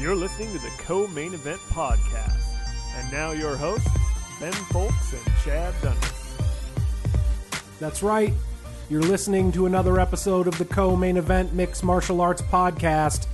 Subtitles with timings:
[0.00, 2.42] You're listening to the Co Main Event Podcast.
[2.96, 3.86] And now your hosts,
[4.40, 6.36] Ben Fowlkes and Chad Dundas.
[7.78, 8.32] That's right.
[8.88, 13.26] You're listening to another episode of the Co Main Event Mixed Martial Arts Podcast.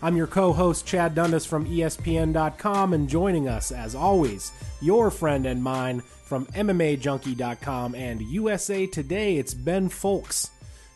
[0.00, 5.44] I'm your co host, Chad Dundas from ESPN.com, and joining us, as always, your friend
[5.44, 10.50] and mine from MMAJunkie.com and USA Today, it's Ben Fowlkes.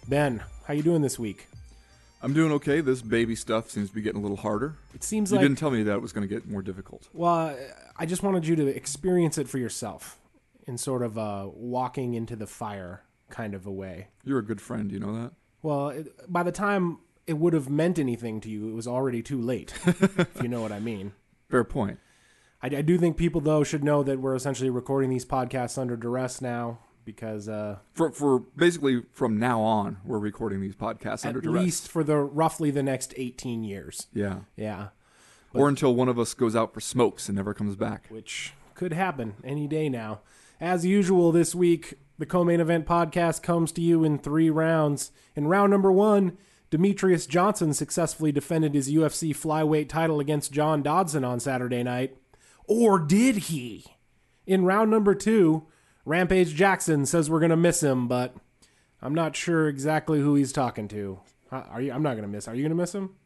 [0.06, 1.48] Ben, how you doing this week?
[2.22, 2.80] I'm doing okay.
[2.80, 4.76] This baby stuff seems to be getting a little harder.
[4.94, 6.62] It seems like You like didn't tell me that it was going to get more
[6.62, 7.08] difficult.
[7.12, 7.56] Well,
[7.96, 10.18] I just wanted you to experience it for yourself
[10.66, 14.08] in sort of a walking into the fire kind of a way.
[14.24, 15.32] You're a good friend, you know that?
[15.62, 19.22] Well, it, by the time it would have meant anything to you, it was already
[19.22, 21.12] too late, if you know what I mean.
[21.48, 21.98] Fair point.
[22.62, 25.96] I, I do think people, though, should know that we're essentially recording these podcasts under
[25.96, 31.28] duress now because, uh, For, for basically from now on, we're recording these podcasts at
[31.28, 31.62] under duress.
[31.62, 34.08] least for the roughly the next 18 years.
[34.12, 34.40] Yeah.
[34.56, 34.88] Yeah.
[35.54, 38.06] or until one of us goes out for smokes and never comes back.
[38.10, 40.20] which could happen any day now.
[40.60, 45.12] As usual, this week, the co main event podcast comes to you in three rounds.
[45.34, 46.36] In round number one,
[46.70, 52.16] Demetrious Johnson successfully defended his UFC flyweight title against John Dodson on Saturday night.
[52.66, 53.84] Or did he?
[54.46, 55.66] In round number two,
[56.06, 58.34] Rampage Jackson says we're going to miss him, but
[59.02, 61.20] I'm not sure exactly who he's talking to.
[61.50, 61.92] Are you?
[61.92, 62.48] I'm not going to miss.
[62.48, 63.16] Are you going to miss him?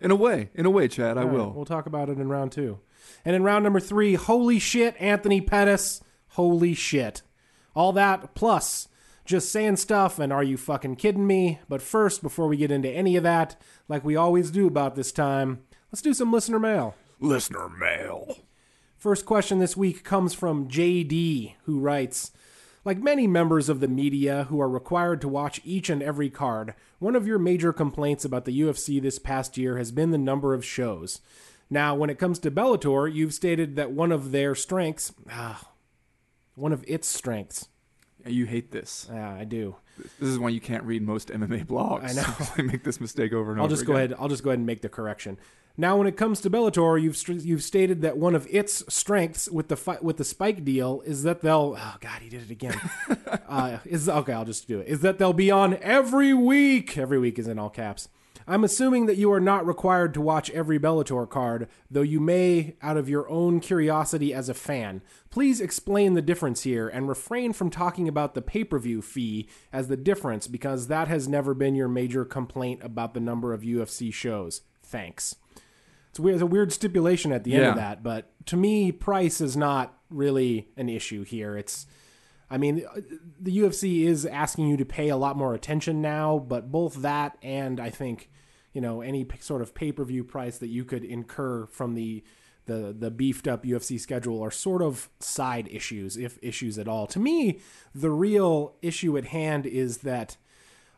[0.00, 1.50] In a way, in a way, Chad, I All right, will.
[1.50, 2.78] We'll talk about it in round two.
[3.24, 6.00] And in round number three, holy shit, Anthony Pettis.
[6.28, 7.22] Holy shit.
[7.74, 8.88] All that plus
[9.24, 11.58] just saying stuff and are you fucking kidding me?
[11.68, 15.12] But first, before we get into any of that, like we always do about this
[15.12, 15.60] time,
[15.92, 16.94] let's do some listener mail.
[17.20, 18.38] Listener mail.
[18.98, 22.32] First question this week comes from JD, who writes
[22.84, 26.74] Like many members of the media who are required to watch each and every card,
[26.98, 30.52] one of your major complaints about the UFC this past year has been the number
[30.52, 31.20] of shows.
[31.70, 35.70] Now, when it comes to Bellator, you've stated that one of their strengths, ah,
[36.56, 37.68] one of its strengths,
[38.26, 39.08] you hate this.
[39.12, 39.76] Yeah, I do.
[40.18, 42.10] This is why you can't read most MMA blogs.
[42.10, 42.46] I know.
[42.58, 44.06] I make this mistake over and I'll over just go again.
[44.06, 44.16] ahead.
[44.18, 45.38] I'll just go ahead and make the correction.
[45.80, 49.48] Now, when it comes to Bellator, you've str- you've stated that one of its strengths
[49.48, 51.76] with the fi- with the Spike deal is that they'll.
[51.78, 52.80] Oh God, he did it again.
[53.48, 54.32] uh, is okay.
[54.32, 54.88] I'll just do it.
[54.88, 56.98] Is that they'll be on every week.
[56.98, 58.08] Every week is in all caps.
[58.48, 62.74] I'm assuming that you are not required to watch every Bellator card, though you may
[62.82, 65.02] out of your own curiosity as a fan.
[65.30, 69.46] Please explain the difference here and refrain from talking about the pay per view fee
[69.72, 73.60] as the difference because that has never been your major complaint about the number of
[73.60, 74.62] UFC shows.
[74.82, 75.36] Thanks.
[76.18, 76.34] It's weird.
[76.34, 79.96] It's a weird stipulation at the end of that, but to me, price is not
[80.10, 81.56] really an issue here.
[81.56, 81.86] It's,
[82.50, 83.02] I mean, uh,
[83.38, 87.38] the UFC is asking you to pay a lot more attention now, but both that
[87.40, 88.30] and I think,
[88.72, 92.24] you know, any sort of pay per view price that you could incur from the
[92.66, 97.06] the the beefed up UFC schedule are sort of side issues, if issues at all.
[97.06, 97.60] To me,
[97.94, 100.36] the real issue at hand is that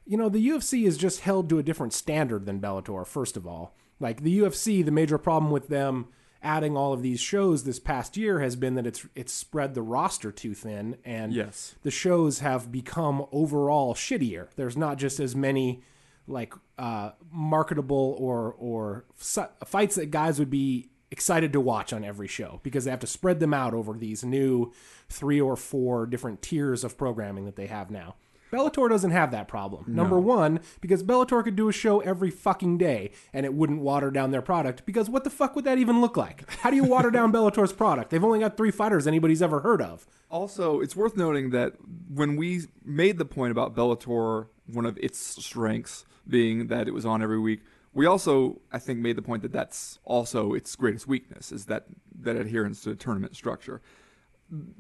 [0.06, 3.47] you know, the UFC is just held to a different standard than Bellator, first of
[3.47, 3.76] all.
[4.00, 6.08] Like the UFC, the major problem with them
[6.42, 9.82] adding all of these shows this past year has been that it's it's spread the
[9.82, 11.74] roster too thin and Yes.
[11.82, 14.48] the shows have become overall shittier.
[14.56, 15.82] There's not just as many
[16.26, 22.28] like uh, marketable or or fights that guys would be excited to watch on every
[22.28, 24.72] show because they have to spread them out over these new
[25.08, 28.14] three or four different tiers of programming that they have now.
[28.52, 29.84] Bellator doesn't have that problem.
[29.86, 34.10] Number one, because Bellator could do a show every fucking day and it wouldn't water
[34.10, 34.84] down their product.
[34.86, 36.50] Because what the fuck would that even look like?
[36.50, 38.10] How do you water down Bellator's product?
[38.10, 40.06] They've only got three fighters anybody's ever heard of.
[40.30, 41.74] Also, it's worth noting that
[42.12, 47.04] when we made the point about Bellator, one of its strengths being that it was
[47.04, 47.60] on every week,
[47.92, 51.86] we also, I think, made the point that that's also its greatest weakness is that
[52.20, 53.80] that adherence to tournament structure.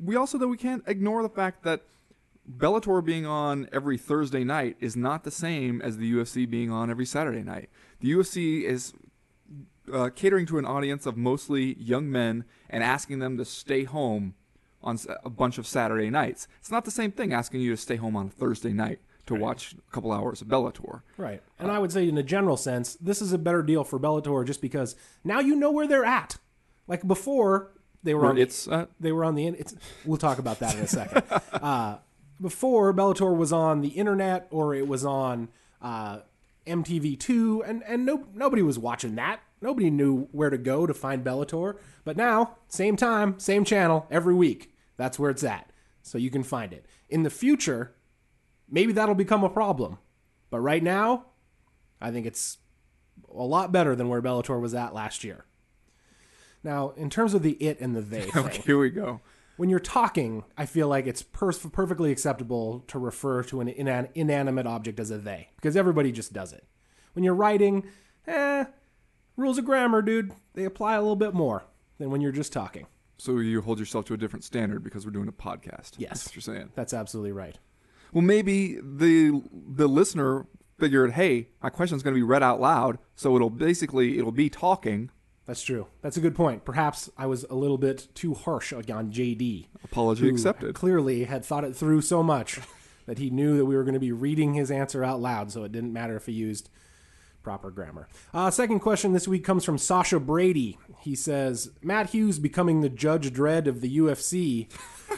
[0.02, 1.82] We also, though, we can't ignore the fact that
[2.48, 6.90] Bellator being on every Thursday night is not the same as the UFC being on
[6.90, 7.68] every Saturday night.
[8.00, 8.92] The UFC is
[9.92, 14.34] uh, catering to an audience of mostly young men and asking them to stay home
[14.82, 16.48] on a bunch of Saturday nights.
[16.58, 19.34] It's not the same thing asking you to stay home on a Thursday night to
[19.34, 21.02] watch a couple hours of Bellator.
[21.16, 21.42] Right.
[21.58, 24.44] And I would say, in a general sense, this is a better deal for Bellator
[24.46, 26.38] just because now you know where they're at.
[26.88, 27.70] Like before,
[28.02, 29.74] they were on it's uh, they were on the it's
[30.04, 31.22] we'll talk about that in a second.
[32.40, 35.48] before Bellator was on the internet or it was on
[35.82, 36.20] uh,
[36.66, 39.40] MTV2 and and no nobody was watching that.
[39.60, 41.76] Nobody knew where to go to find Bellator.
[42.04, 44.74] But now, same time, same channel every week.
[44.96, 45.70] That's where it's at.
[46.02, 46.86] So you can find it.
[47.10, 47.94] In the future,
[48.70, 49.98] maybe that'll become a problem.
[50.48, 51.26] But right now,
[52.00, 52.58] I think it's
[53.32, 55.44] a lot better than where Bellator was at last year.
[56.62, 59.20] Now, in terms of the it and the they thing, Okay, here we go.
[59.60, 64.08] When you're talking, I feel like it's per- perfectly acceptable to refer to an inan-
[64.14, 66.64] inanimate object as a they because everybody just does it.
[67.12, 67.86] When you're writing,
[68.26, 68.64] eh,
[69.36, 71.64] rules of grammar, dude, they apply a little bit more
[71.98, 72.86] than when you're just talking.
[73.18, 75.96] So you hold yourself to a different standard because we're doing a podcast.
[75.98, 76.08] Yes.
[76.08, 76.70] That's what you're saying.
[76.74, 77.58] That's absolutely right.
[78.14, 80.46] Well, maybe the the listener
[80.78, 84.48] figured, hey, my question's going to be read out loud, so it'll basically it'll be
[84.48, 85.10] talking.
[85.50, 85.88] That's true.
[86.00, 86.64] That's a good point.
[86.64, 89.66] Perhaps I was a little bit too harsh on JD.
[89.82, 90.76] Apology accepted.
[90.76, 92.60] Clearly had thought it through so much
[93.06, 95.64] that he knew that we were going to be reading his answer out loud, so
[95.64, 96.70] it didn't matter if he used
[97.42, 98.06] proper grammar.
[98.32, 100.78] Uh, second question this week comes from Sasha Brady.
[101.00, 104.68] He says Matt Hughes becoming the Judge Dredd of the UFC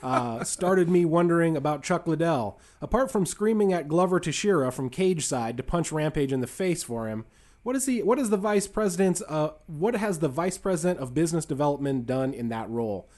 [0.02, 2.58] uh, started me wondering about Chuck Liddell.
[2.80, 6.82] Apart from screaming at Glover Teixeira from cage side to punch Rampage in the face
[6.82, 7.26] for him,
[7.62, 8.02] what is he?
[8.02, 9.22] What is the vice president's?
[9.28, 13.08] Uh, what has the vice president of business development done in that role?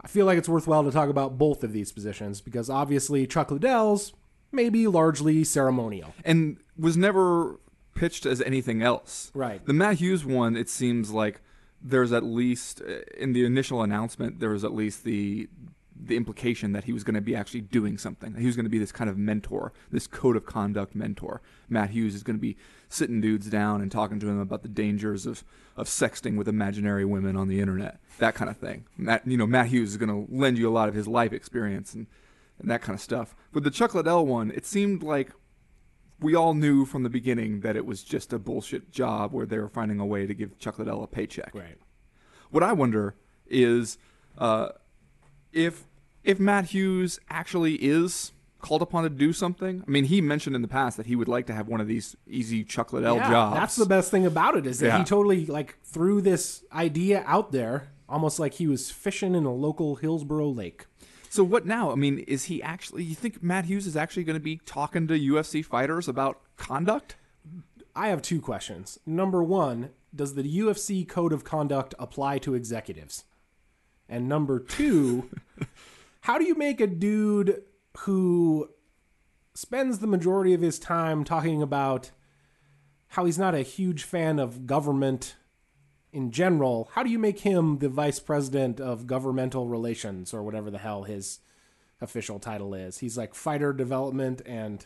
[0.00, 3.50] I feel like it's worthwhile to talk about both of these positions because obviously Chuck
[3.50, 4.12] Liddell's
[4.52, 6.14] maybe largely ceremonial.
[6.24, 7.58] and was never
[7.94, 9.30] pitched as anything else.
[9.34, 9.64] Right.
[9.64, 11.40] The Matt Hughes one, it seems like
[11.82, 15.48] there's at least uh, in the initial announcement there was at least the
[15.98, 18.34] the implication that he was going to be actually doing something.
[18.34, 21.40] He was going to be this kind of mentor, this code of conduct mentor.
[21.70, 22.56] Matt Hughes is going to be
[22.88, 25.44] sitting dudes down and talking to them about the dangers of,
[25.76, 28.86] of sexting with imaginary women on the internet, that kind of thing.
[28.96, 31.32] Matt, you know, Matt Hughes is going to lend you a lot of his life
[31.32, 32.06] experience and,
[32.58, 33.34] and that kind of stuff.
[33.52, 35.30] With the Chuck Liddell one, it seemed like
[36.20, 39.58] we all knew from the beginning that it was just a bullshit job where they
[39.58, 41.54] were finding a way to give Chuck Liddell a paycheck.
[41.54, 41.78] Right.
[42.50, 43.16] What I wonder
[43.46, 43.98] is
[44.38, 44.68] uh,
[45.52, 45.84] if
[46.24, 48.32] if Matt Hughes actually is
[48.66, 49.84] called upon to do something.
[49.86, 51.86] I mean, he mentioned in the past that he would like to have one of
[51.86, 53.56] these easy Chuck Liddell yeah, jobs.
[53.56, 54.98] That's the best thing about it is that Yeah.
[54.98, 59.52] he totally like threw this idea out there, almost like he was fishing in a
[59.54, 60.86] local Hillsboro lake.
[61.28, 61.92] So what now?
[61.92, 63.04] I mean, is he actually?
[63.04, 67.14] You think Matt Hughes is actually going to be talking to UFC fighters about conduct?
[67.94, 68.98] I have two questions.
[69.06, 73.24] Number one, does the UFC code of conduct apply to executives?
[74.08, 75.30] And number two,
[76.22, 77.62] how do you make a dude
[78.00, 78.68] who
[79.54, 82.10] spends the majority of his time talking about
[83.08, 85.36] how he's not a huge fan of government
[86.12, 90.70] in general, how do you make him the vice president of governmental relations or whatever
[90.70, 91.40] the hell his
[92.00, 92.98] official title is?
[92.98, 94.84] He's like fighter development and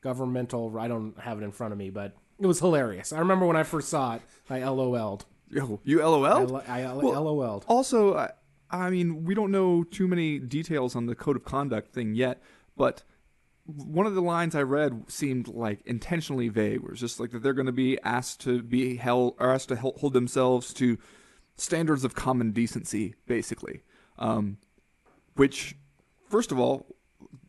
[0.00, 0.76] governmental.
[0.78, 3.12] I don't have it in front of me, but it was hilarious.
[3.12, 5.24] I remember when I first saw it, I LOL'd.
[5.50, 6.44] Yo, you I, LOL?
[6.46, 7.64] lo- I L- Well, LOL'd.
[7.68, 8.30] Also, I,
[8.72, 12.42] I mean, we don't know too many details on the code of conduct thing yet,
[12.76, 13.02] but
[13.64, 16.76] one of the lines I read seemed like intentionally vague.
[16.76, 19.68] It was just like that they're going to be asked to be held or asked
[19.68, 20.98] to hold themselves to
[21.56, 23.82] standards of common decency, basically.
[24.18, 24.56] Um,
[25.34, 25.76] which,
[26.28, 26.86] first of all,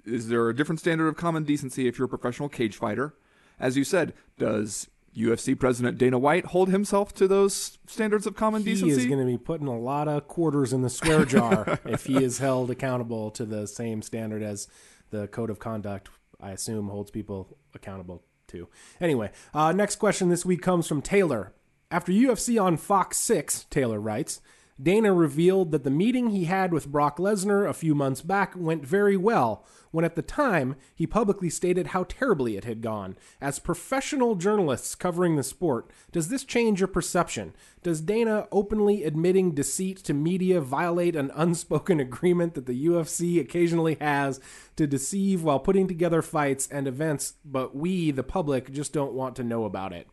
[0.06, 3.16] is there a different standard of common decency if you're a professional cage fighter?
[3.60, 8.63] As you said, does UFC President Dana White hold himself to those standards of common
[8.63, 8.95] He decency?
[8.95, 12.06] He is going to be putting a lot of quarters in the swear jar if
[12.06, 14.68] he is held accountable to the same standard as
[15.12, 16.10] the code of conduct.
[16.39, 18.67] I assume holds people accountable to.
[19.00, 21.53] Anyway, uh, next question this week comes from Taylor.
[21.91, 24.41] After UFC on Fox 6, Taylor writes,
[24.82, 28.86] Dana revealed that the meeting he had with Brock Lesnar a few months back went
[28.86, 33.15] very well, when at the time he publicly stated how terribly it had gone.
[33.39, 37.53] As professional journalists covering the sport, does this change your perception?
[37.84, 43.98] Does Dana openly admitting deceit to media violate an unspoken agreement that the UFC occasionally
[44.01, 44.39] has
[44.75, 49.36] to deceive while putting together fights and events, but we, the public, just don't want
[49.36, 50.08] to know about it?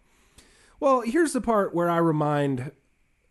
[0.79, 2.73] Well, here's the part where I remind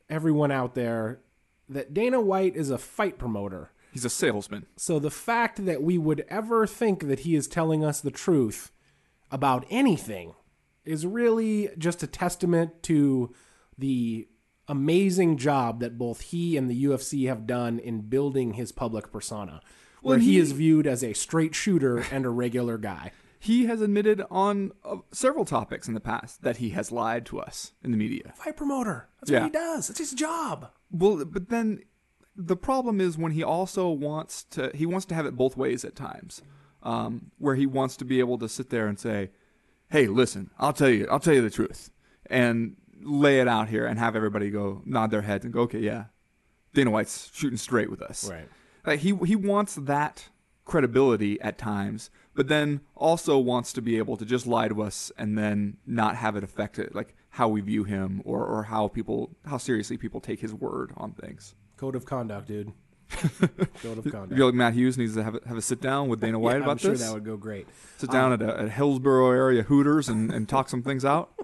[0.10, 1.20] everyone out there
[1.68, 3.72] that Dana White is a fight promoter.
[3.92, 4.66] He's a salesman.
[4.76, 8.72] So the fact that we would ever think that he is telling us the truth
[9.32, 10.34] about anything
[10.86, 13.34] is really just a testament to
[13.78, 14.28] the
[14.68, 19.62] amazing job that both he and the UFC have done in building his public persona,
[20.02, 23.12] where Well, he, he- is viewed as a straight shooter and a regular guy.
[23.42, 27.40] He has admitted on uh, several topics in the past that he has lied to
[27.40, 28.34] us in the media.
[28.36, 29.08] Fight promoter.
[29.22, 29.40] That's Yeah.
[29.40, 29.88] what he does.
[29.88, 30.70] That's his job.
[30.92, 31.80] Well, but then
[32.36, 35.86] the problem is when he also wants to he wants to have it both ways
[35.86, 36.42] at times,
[36.84, 39.32] um, where he wants to be able to sit there and say,
[39.90, 41.92] "Hey, listen, I'll tell you, I'll tell you the truth,"
[42.26, 45.80] and lay it out here and have everybody go nod their heads and go, "Okay,
[45.80, 46.06] yeah,
[46.74, 48.50] Dana White's shooting straight with us." Right.
[48.86, 50.28] Like he he wants that
[50.66, 55.12] credibility at times, but then also wants to be able to just lie to us
[55.18, 58.88] and then not have it affect it, like how we view him or, or how
[58.88, 61.54] people how seriously people take his word on things.
[61.76, 62.72] Code of conduct, dude.
[63.82, 64.36] Code of conduct.
[64.36, 66.54] feel like Matt Hughes needs to have a, have a sit down with Dana White
[66.54, 67.02] Yeah, about I'm sure this.
[67.02, 67.68] that would go great.
[67.98, 71.32] Sit down um, at, a, at Hillsboro area Hooters and, and talk some things out.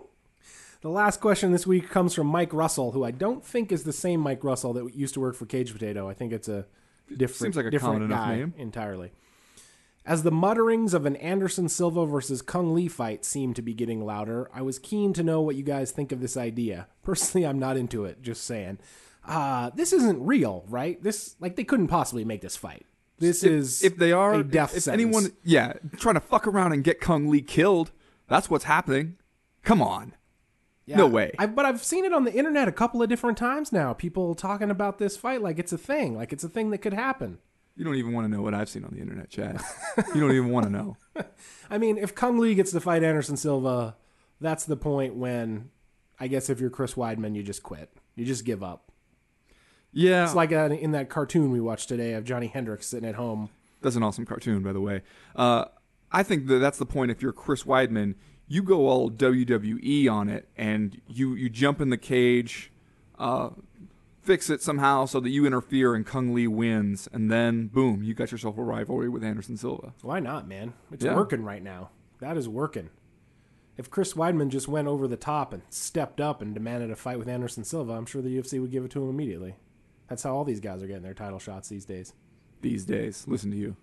[0.82, 3.94] The last question this week comes from Mike Russell, who I don't think is the
[3.94, 6.08] same Mike Russell that used to work for Cage Potato.
[6.08, 6.68] I think it's a
[7.10, 8.54] different, Seems like a different common enough name.
[8.56, 9.12] entirely.
[10.05, 14.05] As the mutterings of an Anderson Silva versus Cung Le fight seem to be getting
[14.05, 16.88] louder, I was keen to know what you guys think of this idea.
[17.03, 18.21] Personally, I'm not into it.
[18.21, 18.77] Just saying.
[19.27, 21.01] Uh, this isn't real, right?
[21.01, 22.85] This like they couldn't possibly make this fight.
[23.17, 25.03] This If- is if they are a death if sentence.
[25.03, 27.91] anyone yeah trying to fuck around and get Cung Le killed
[28.27, 29.15] that's what's happening
[29.63, 30.13] come on
[30.85, 30.97] Yeah.
[30.97, 31.31] no way.
[31.39, 33.93] I, but I've seen it on the internet a couple of different times now.
[33.93, 36.93] People talking about this fight like it's a thing, like it's a thing that could
[36.93, 37.39] happen.
[37.75, 39.60] You don't even want to know what I've seen on the internet Chad
[40.13, 40.98] you don't even want to know
[41.70, 43.96] I mean, if Cung Le gets to fight Anderson Silva,
[44.39, 45.70] that's the point when
[46.20, 47.89] I guess if you're Chris Weidman, you just quit.
[48.15, 48.91] You just give up.
[49.91, 53.15] yeah It's like uh in that cartoon we watched today of Johnny Hendricks sitting at
[53.15, 53.50] home.
[53.82, 55.01] that's an awesome cartoon by the way
[55.36, 55.65] uh,
[56.12, 58.15] I think that that's the point if you're Chris Weidman
[58.48, 62.72] you go all WWE on it and you you jump in the cage
[63.17, 63.50] uh,
[64.25, 68.13] fix it somehow so that you interfere and Cung Le wins and then boom you
[68.13, 70.74] got yourself a rivalry with Anderson Silva Why not, man?
[70.91, 71.15] It's Yeah.
[71.15, 71.91] working right now.
[72.20, 72.89] That is working.
[73.77, 77.20] If Chris Weidman just went over the top and stepped up and demanded a fight
[77.20, 79.55] with Anderson Silva, I'm sure the UFC would give it to him immediately.
[80.08, 82.13] That's how all these guys are getting their title shots these days.
[82.62, 83.75] these days listen to you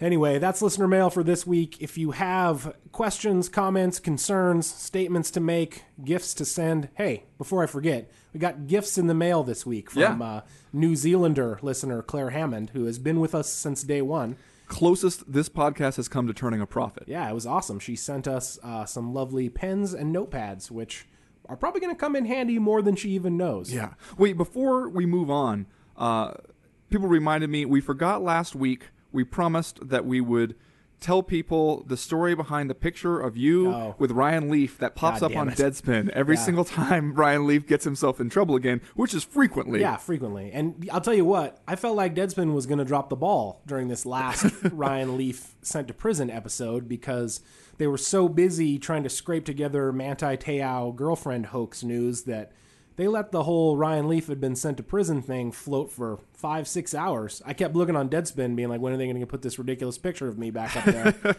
[0.00, 1.76] Anyway, that's listener mail for this week.
[1.80, 7.66] If you have questions, comments, concerns, statements to make, gifts to send, hey, before I
[7.66, 10.12] forget, we got gifts in the mail this week from Yeah.
[10.22, 10.40] uh,
[10.72, 14.36] New Zealander listener Claire Hammond, who has been with us since day one.
[14.68, 17.02] closest this podcast has come to turning a profit.
[17.08, 17.80] Yeah, it was awesome.
[17.80, 21.06] She sent us uh, some lovely pens and notepads, which
[21.48, 23.74] are probably going to come in handy more than she even knows.
[23.74, 23.94] Yeah.
[24.16, 25.66] Wait, before we move on,
[25.96, 26.34] uh,
[26.88, 28.90] people reminded me we forgot last week.
[29.12, 30.54] We promised that we would
[31.00, 33.94] tell people the story behind the picture of you Oh.
[33.98, 35.56] with Ryan Leaf that pops God up on it.
[35.56, 36.42] Deadspin every Yeah.
[36.42, 39.80] single time Ryan Leaf gets himself in trouble again, which is frequently.
[39.80, 40.52] Yeah, frequently.
[40.52, 43.62] And I'll tell you what, I felt like Deadspin was going to drop the ball
[43.66, 47.40] during this last Ryan Leaf sent to prison episode because
[47.78, 52.52] they were so busy trying to scrape together Manti Te'o girlfriend hoax news that
[53.00, 56.68] they let the whole Ryan Leaf had been sent to prison thing float for five,
[56.68, 57.40] six hours.
[57.46, 59.96] I kept looking on Deadspin, being like, when are they going to put this ridiculous
[59.96, 61.36] picture of me back up there?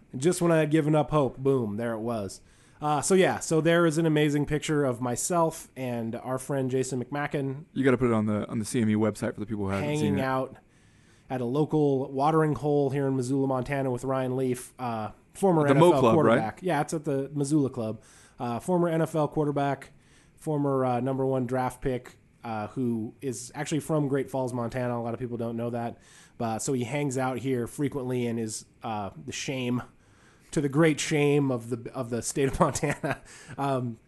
[0.16, 2.40] Just when I had given up hope, boom, there it was.
[2.80, 7.04] Uh, so yeah, so there is an amazing picture of myself and our friend Jason
[7.04, 9.66] McMacken You got to put it on the on the CME website for the people
[9.66, 10.22] who haven't seen hanging it.
[10.22, 10.56] out
[11.28, 15.74] at a local watering hole here in Missoula, Montana, with Ryan Leaf, uh, former the
[15.74, 16.12] NFL Mo Club, right?
[16.14, 16.60] quarterback.
[16.62, 18.00] Yeah, it's at the Missoula Club.
[18.40, 19.90] Uh, former NFL quarterback,
[20.38, 24.98] former uh, number one draft pick, uh, who is actually from Great Falls, Montana.
[24.98, 25.98] A lot of people don't know that,
[26.38, 29.82] but so he hangs out here frequently and is uh, the shame
[30.50, 33.20] to the great shame of the of the state of Montana.
[33.58, 33.98] Um,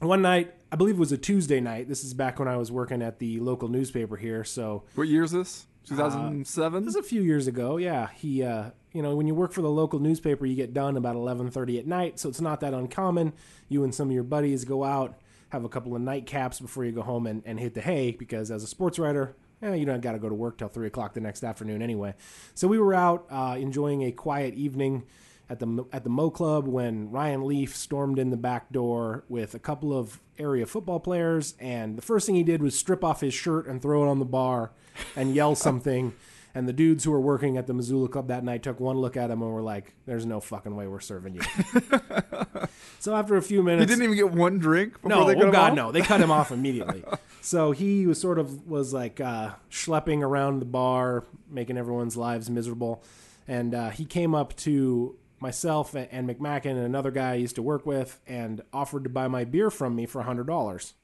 [0.00, 1.88] one night, I believe it was a Tuesday night.
[1.88, 4.44] This is back when I was working at the local newspaper here.
[4.44, 5.66] So What year is this?
[5.86, 6.84] 2007.
[6.84, 7.78] this is a few years ago.
[7.78, 10.96] Yeah, he, uh, you know, when you work for the local newspaper, you get done
[10.96, 13.32] about eleven thirty at night, so it's not that uncommon.
[13.68, 15.18] You and some of your buddies go out,
[15.50, 18.50] have a couple of nightcaps before you go home and, and hit the hay because
[18.50, 19.36] as a sports writer.
[19.60, 22.14] Eh, you don't got to go to work till three o'clock the next afternoon anyway.
[22.54, 25.04] So we were out uh, enjoying a quiet evening
[25.50, 29.54] at the at the Mo Club when Ryan Leaf stormed in the back door with
[29.54, 33.20] a couple of area football players, and the first thing he did was strip off
[33.20, 34.72] his shirt and throw it on the bar
[35.16, 36.14] and yell something.
[36.54, 39.16] And the dudes who were working at the Missoula Club that night took one look
[39.16, 41.40] at him and were like, "There's no fucking way we're serving you."
[42.98, 45.42] so after a few minutes, he didn't even get one drink before no, they got
[45.42, 45.76] oh him god, off?
[45.76, 45.92] no.
[45.92, 47.04] They cut him off immediately.
[47.40, 52.50] So he was sort of was like uh, schlepping around the bar, making everyone's lives
[52.50, 53.02] miserable.
[53.46, 57.54] And uh, he came up to myself and, and McMacken and another guy I used
[57.56, 60.94] to work with, and offered to buy my beer from me for hundred dollars.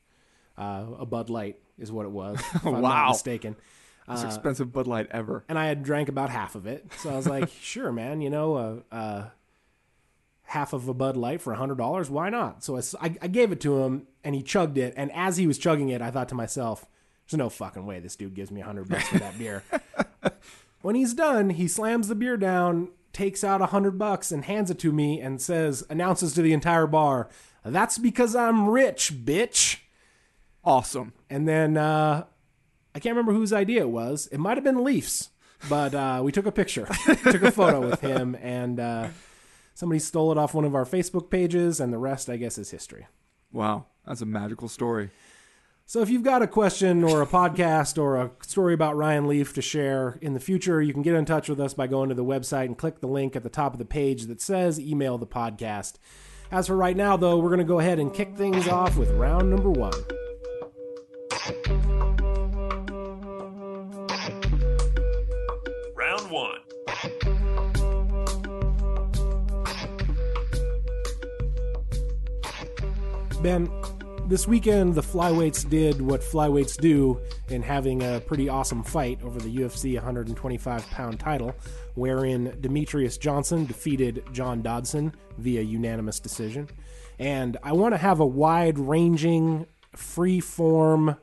[0.58, 2.80] Uh, a Bud Light is what it was, if I'm Wow.
[2.80, 3.56] not mistaken.
[4.06, 5.44] Most expensive Bud Light ever.
[5.48, 8.20] And I had drank about half of it, so I was like, "Sure, man.
[8.20, 9.24] You know, uh, uh,
[10.54, 12.08] half of a Bud Light for hundred dollars.
[12.08, 14.94] Why not?" So I gave it to him, and he chugged it.
[14.96, 16.86] And as he was chugging it, I thought to myself,
[17.28, 19.62] "There's no fucking way this dude gives me a hundred bucks for that beer."
[20.82, 24.70] when he's done, he slams the beer down, takes out a hundred bucks, and hands
[24.70, 27.28] it to me, and says, announces to the entire bar,
[27.64, 29.78] "That's because I'm rich, bitch."
[30.64, 31.12] Awesome.
[31.28, 32.24] And then uh,
[32.94, 34.28] I can't remember whose idea it was.
[34.32, 35.30] It might have been Leafs.
[35.68, 36.86] but uh, we took a picture,
[37.30, 39.08] took a photo with him, and uh,
[39.74, 42.70] somebody stole it off one of our Facebook pages, and the rest, I guess, is
[42.70, 43.06] history.
[43.52, 45.10] Wow, that's a magical story.
[45.86, 49.52] So if you've got a question or a podcast or a story about Ryan Leaf
[49.52, 52.14] to share in the future, you can get in touch with us by going to
[52.14, 55.18] the website and click the link at the top of the page that says email
[55.18, 55.96] the podcast.
[56.50, 59.10] As for right now, though, we're going to go ahead and kick things off with
[59.10, 59.92] round number one.
[73.44, 73.70] Ben,
[74.26, 77.20] this weekend the flyweights did what flyweights do
[77.50, 81.54] in having a pretty awesome fight over the UFC 125 pound title,
[81.94, 86.70] wherein Demetrious Johnson defeated John Dodson via unanimous decision.
[87.18, 91.18] And I want to have a wide ranging, free form,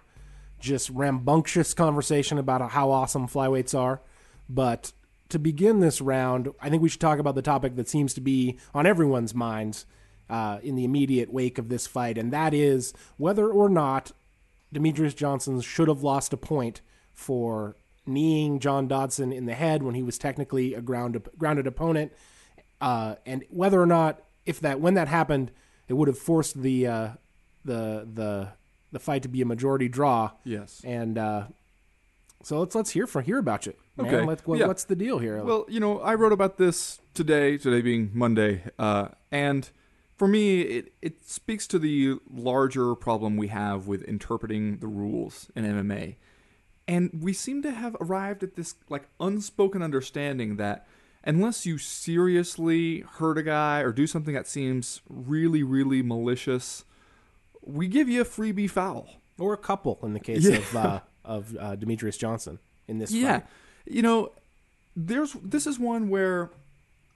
[0.59, 3.99] just rambunctious conversation about how awesome flyweights are.
[4.47, 4.91] But
[5.29, 8.21] to begin this round, I think we should talk about the topic that seems to
[8.21, 9.87] be on everyone's minds
[10.31, 14.13] uh, in the immediate wake of this fight, and that is whether or not
[14.73, 16.81] Demetrious Johnson should have lost a point
[17.13, 22.13] for kneeing John Dodson in the head when he was technically a ground, grounded opponent,
[22.79, 25.51] uh, and whether or not if that when that happened,
[25.89, 27.09] it would have forced the uh,
[27.65, 28.47] the the
[28.93, 30.31] the fight to be a majority draw.
[30.45, 30.81] Yes.
[30.85, 31.47] And uh,
[32.41, 33.73] so let's let's hear from hear about you.
[33.97, 34.07] Man.
[34.07, 34.25] Okay.
[34.25, 34.67] Let, what, Yeah.
[34.67, 35.43] What's the deal here?
[35.43, 39.69] Well, you know, I wrote about this today, today being Monday, uh, and
[40.21, 45.49] for me, it, it speaks to the larger problem we have with interpreting the rules
[45.55, 46.17] in MMA.
[46.87, 50.85] And we seem to have arrived at this like unspoken understanding that
[51.23, 56.85] unless you seriously hurt a guy or do something that seems really, really malicious,
[57.63, 59.09] we give you a freebie foul.
[59.39, 60.57] or a couple in the case Yeah.
[60.57, 63.39] of uh, of uh, Demetrious Johnson in this Yeah.
[63.39, 63.47] fight.
[63.87, 64.33] You know,
[64.95, 66.51] there's this is one where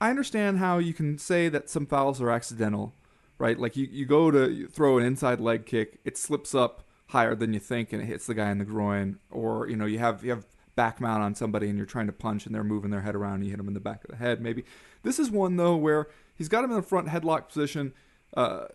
[0.00, 2.94] I understand how you can say that some fouls are accidental,
[3.38, 3.58] right?
[3.58, 7.54] Like you, you go to throw an inside leg kick, it slips up higher than
[7.54, 10.24] you think and it hits the guy in the groin, or you know, you have
[10.24, 13.00] you have back mount on somebody and you're trying to punch and they're moving their
[13.00, 14.62] head around and you hit them in the back of the head maybe.
[15.02, 17.94] This is one though where he's got him in the front headlock position.
[18.36, 18.66] Uh,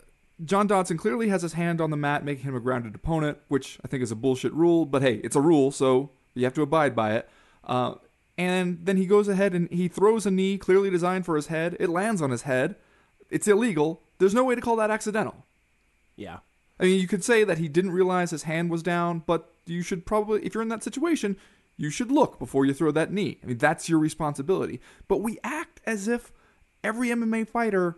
[0.43, 3.77] John Dodson clearly has his hand on the mat, making him a grounded opponent, which
[3.85, 4.85] I think is a bullshit rule.
[4.85, 7.29] But hey, it's a rule, so you have to abide by it.
[7.63, 7.95] Uh,
[8.41, 11.77] and then he goes ahead and he throws a knee clearly designed for his head.
[11.79, 12.75] It lands on his head.
[13.29, 14.01] It's illegal.
[14.17, 15.45] There's no way to call that accidental.
[16.15, 16.39] Yeah.
[16.79, 19.83] I mean, you could say that he didn't realize his hand was down, but you
[19.83, 21.37] should probably, if you're in that situation,
[21.77, 23.37] you should look before you throw that knee.
[23.43, 24.81] I mean, that's your responsibility.
[25.07, 26.31] But we act as if
[26.83, 27.97] every MMA fighter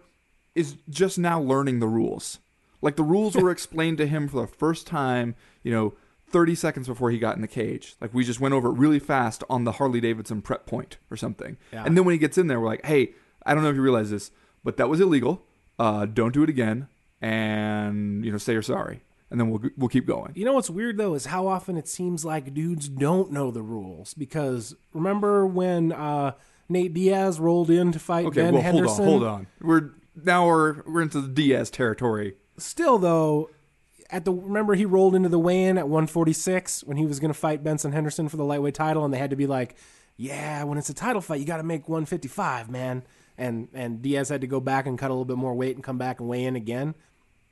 [0.56, 2.40] is just now learning the rules.
[2.82, 5.94] Like the rules were explained to him for the first time, you know,
[6.34, 7.96] 30 seconds before he got in the cage.
[8.02, 11.16] Like we just went over it really fast on the Harley Davidson prep point or
[11.16, 11.56] something.
[11.72, 11.86] Yeah.
[11.86, 13.14] And then when he gets in there, we're like, hey,
[13.46, 14.32] I don't know if you realize this,
[14.64, 15.46] but that was illegal.
[15.80, 16.88] Uh, don't do it again.
[17.22, 19.04] And, you know, say you're sorry.
[19.32, 20.34] And then we'll, we'll keep going.
[20.36, 23.64] You know what's weird though is how often it seems like dudes don't know the
[23.64, 26.34] rules because remember when uh,
[26.70, 29.06] Nate Diaz rolled in to fight Okay, Ben well, Henderson?
[29.06, 29.48] hold on, hold on.
[29.62, 29.90] We're
[30.24, 32.36] now we're we're into the Diaz territory.
[32.58, 33.50] Still though,
[34.14, 37.38] at the remember he rolled into the weigh-in at 146 when he was going to
[37.38, 39.76] fight Benson Henderson for the lightweight title, and they had to be like,
[40.16, 43.04] "Yeah, when it's a title fight, you got to make 155, man."
[43.38, 45.84] And and Diaz had to go back and cut a little bit more weight and
[45.84, 46.94] come back and weigh in again.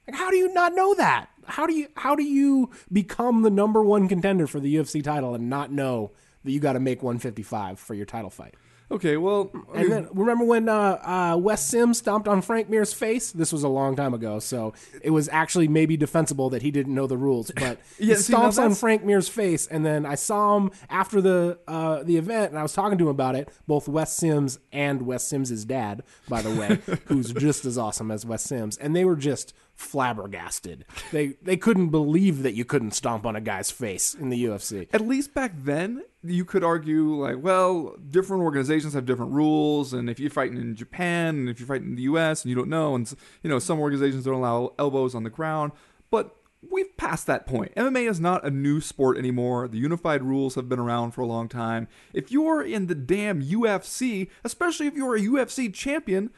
[0.07, 1.29] Like, how do you not know that?
[1.45, 5.33] How do you how do you become the number one contender for the UFC title
[5.33, 6.11] and not know
[6.43, 8.53] that you got to make 155 for your title fight?
[8.91, 10.99] Okay, well, I And mean, then remember when uh,
[11.33, 13.31] uh, Wes Sims stomped on Frank Mir's face?
[13.31, 16.93] This was a long time ago, so it was actually maybe defensible that he didn't
[16.93, 17.51] know the rules.
[17.61, 20.57] But Yeah, he see, now stomps on that's- Frank Mir's face, and then I saw
[20.57, 23.47] him after the uh, the event, and I was talking to him about it.
[23.65, 28.25] Both Wes Sims and Wes Sims' dad, by the way, who's just as awesome as
[28.25, 30.85] Wes Sims, and they were just flabbergasted.
[31.11, 34.87] They they couldn't believe that you couldn't stomp on a guy's face in the UFC.
[34.93, 40.09] at least back then, you could argue like, well, different organizations have different rules, and
[40.09, 42.43] if you're fighting in Japan and if you're fighting in the U.S.
[42.43, 45.71] and you don't know, and you know some organizations don't allow elbows on the ground,
[46.11, 46.35] but
[46.69, 47.73] we've passed that point.
[47.75, 49.67] MMA is not a new sport anymore.
[49.67, 51.87] The unified rules have been around for a long time.
[52.13, 56.29] If you're in the damn UFC, especially if you're a UFC champion,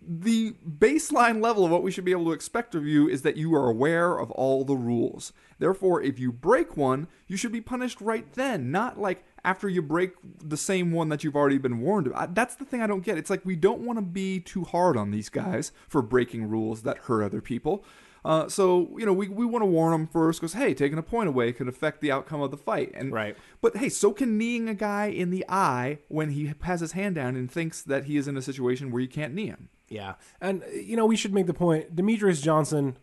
[0.00, 3.36] the baseline level of what we should be able to expect of you is that
[3.36, 5.32] you are aware of all the rules.
[5.58, 9.82] Therefore, if you break one, you should be punished right then, not like after you
[9.82, 12.34] break the same one that you've already been warned about.
[12.34, 13.18] That's the thing I don't get.
[13.18, 16.82] It's like we don't want to be too hard on these guys for breaking rules
[16.82, 17.84] that hurt other people.
[18.24, 21.02] Uh, so you know we, we want to warn them first because hey, taking a
[21.02, 22.92] point away could affect the outcome of the fight.
[22.94, 23.36] And Right.
[23.60, 27.16] But hey, so can kneeing a guy in the eye when he has his hand
[27.16, 29.70] down and thinks that he is in a situation where you can't knee him.
[29.88, 32.96] Yeah, and uh, you know we should make the point: Demetrious Johnson,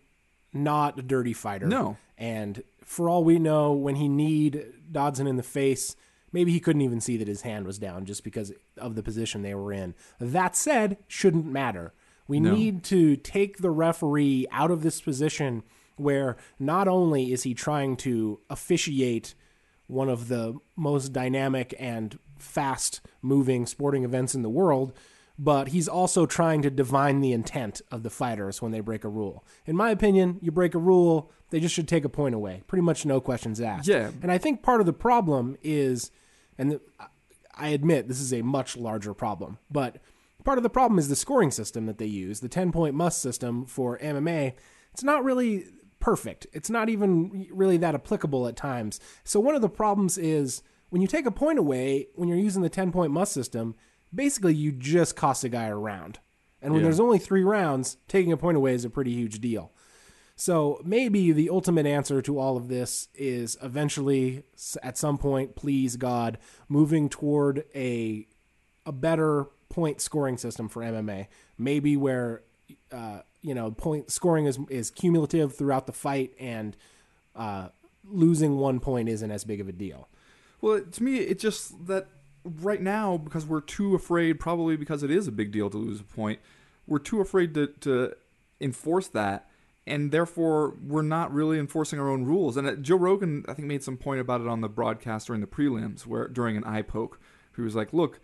[0.53, 1.67] not a dirty fighter.
[1.67, 1.97] No.
[2.17, 5.95] and for all we know, when he kneed Dodson in the face,
[6.31, 9.41] maybe he couldn't even see that his hand was down just because of the position
[9.41, 9.95] they were in.
[10.19, 11.93] That said, shouldn't matter.
[12.27, 12.53] We No.
[12.53, 15.63] need to take the referee out of this position
[15.95, 19.35] where not only is he trying to officiate
[19.87, 24.93] one of the most dynamic and fast moving sporting events in the world,
[25.37, 29.09] but he's also trying to divine the intent of the fighters when they break a
[29.09, 29.43] rule.
[29.65, 32.61] In my opinion, you break a rule, they just should take a point away.
[32.67, 33.87] Pretty much no questions asked.
[33.87, 34.11] Yeah.
[34.21, 36.11] And I think part of the problem is,
[36.59, 36.81] and the,
[37.55, 39.97] I admit this is a much larger problem, but
[40.43, 43.21] part of the problem is the scoring system that they use, the 10 point must
[43.21, 44.53] system for MMA.
[44.93, 45.65] It's not really
[45.99, 46.47] perfect.
[46.53, 48.99] It's not even really that applicable at times.
[49.23, 52.61] So one of the problems is when you take a point away, when you're using
[52.61, 53.75] the 10 point must system,
[54.13, 56.19] basically you just cost a guy a round.
[56.61, 56.85] And when Yeah.
[56.85, 59.71] there's only three rounds, taking a point away is a pretty huge deal.
[60.39, 64.43] So maybe the ultimate answer to all of this is eventually,
[64.81, 66.37] at some point, please God,
[66.69, 68.25] moving toward a
[68.85, 71.27] a better point scoring system for MMA.
[71.57, 72.43] Maybe where
[72.89, 76.77] uh, you know point scoring is is cumulative throughout the fight, and
[77.35, 77.67] uh,
[78.05, 80.07] losing one point isn't as big of a deal.
[80.61, 82.07] Well, to me, it's just that
[82.45, 85.99] right now, because we're too afraid, probably because it is a big deal to lose
[85.99, 86.39] a point,
[86.87, 88.15] we're too afraid to, to
[88.61, 89.48] enforce that.
[89.87, 92.57] And therefore, we're not really enforcing our own rules.
[92.57, 95.41] And uh, Joe Rogan, I think, made some point about it on the broadcast during
[95.41, 97.19] the prelims, where during an eye poke,
[97.55, 98.19] he was like, "Look,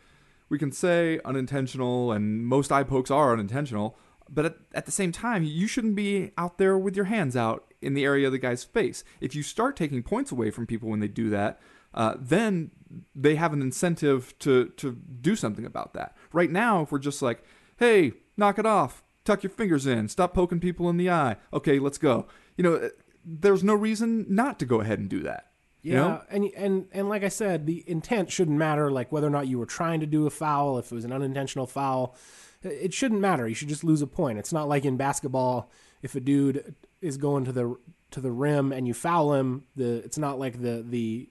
[0.50, 3.98] we can say unintentional, and most eye pokes are unintentional,
[4.30, 7.74] but at, at the same time, you shouldn't be out there with your hands out
[7.82, 9.04] in the area of the guy's face.
[9.22, 11.60] If you start taking points away from people when they do that,
[11.94, 12.72] uh, then
[13.16, 16.16] they have an incentive to to do something about that.
[16.34, 17.44] Right now, if we're just like,
[17.78, 21.80] hey, knock it off, tuck your fingers in, stop poking people in the eye, okay,
[21.80, 22.28] let's go.
[22.56, 22.90] You know, uh,
[23.26, 25.48] there's no reason not to go ahead and do that.
[25.82, 26.22] Yeah, You know?
[26.30, 28.90] and and and like I said, the intent shouldn't matter.
[28.90, 31.12] Like whether or not you were trying to do a foul, if it was an
[31.12, 32.16] unintentional foul,
[32.64, 33.48] it shouldn't matter.
[33.48, 34.40] You should just lose a point.
[34.40, 35.70] It's not like in basketball,
[36.02, 37.78] if a dude is going to the
[38.12, 41.30] to the rim and you foul him, the it's not like the the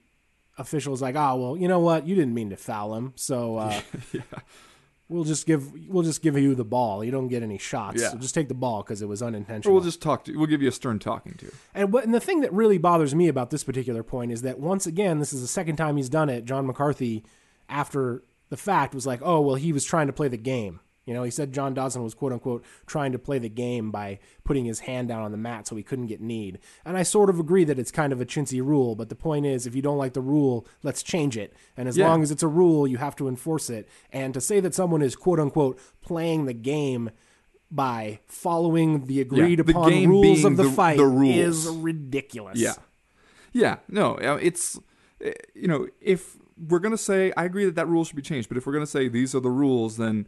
[0.57, 3.81] official's like, oh well, you know what, you didn't mean to foul him, so uh,
[5.09, 7.03] we'll just give we'll just give you the ball.
[7.03, 8.01] You don't get any shots.
[8.01, 8.09] Yeah.
[8.11, 9.73] So just take the ball because it was Or unintentional.
[9.75, 10.35] we'll just talk to.
[10.37, 11.51] We'll give you a stern talking to.
[11.73, 14.59] And what and the thing that really bothers me about this particular point is that
[14.59, 16.45] once again, this is the second time he's done it.
[16.45, 17.23] John McCarthy,
[17.69, 21.13] after the fact, was like, "Oh, well, he was trying to play the game." You
[21.13, 24.65] know, he said John Dodson was quote unquote trying to play the game by putting
[24.65, 26.57] his hand down on the mat so he couldn't get kneed.
[26.83, 29.45] And I sort of agree that it's kind of a chintzy rule, but the point
[29.45, 31.53] is, if you don't like the rule, let's change it.
[31.77, 32.07] And as Yeah.
[32.09, 33.87] long as it's a rule, you have to enforce it.
[34.11, 37.11] And to say that someone is quote unquote playing the game
[37.71, 42.57] by following the agreed the upon rules of the, the- fight the is ridiculous.
[42.59, 42.73] Yeah.
[43.53, 43.77] Yeah.
[43.89, 44.79] No, uh, it's,
[45.25, 48.21] uh, you know, if we're going to say, I agree that that rule should be
[48.21, 50.27] changed, but if we're going to say these are the rules, then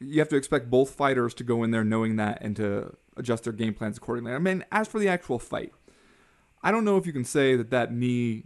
[0.00, 3.44] you have to expect both fighters to go in there knowing that and to adjust
[3.44, 4.32] their game plans accordingly.
[4.32, 5.72] I mean, as for the actual fight,
[6.62, 8.44] I don't know if you can say that that knee,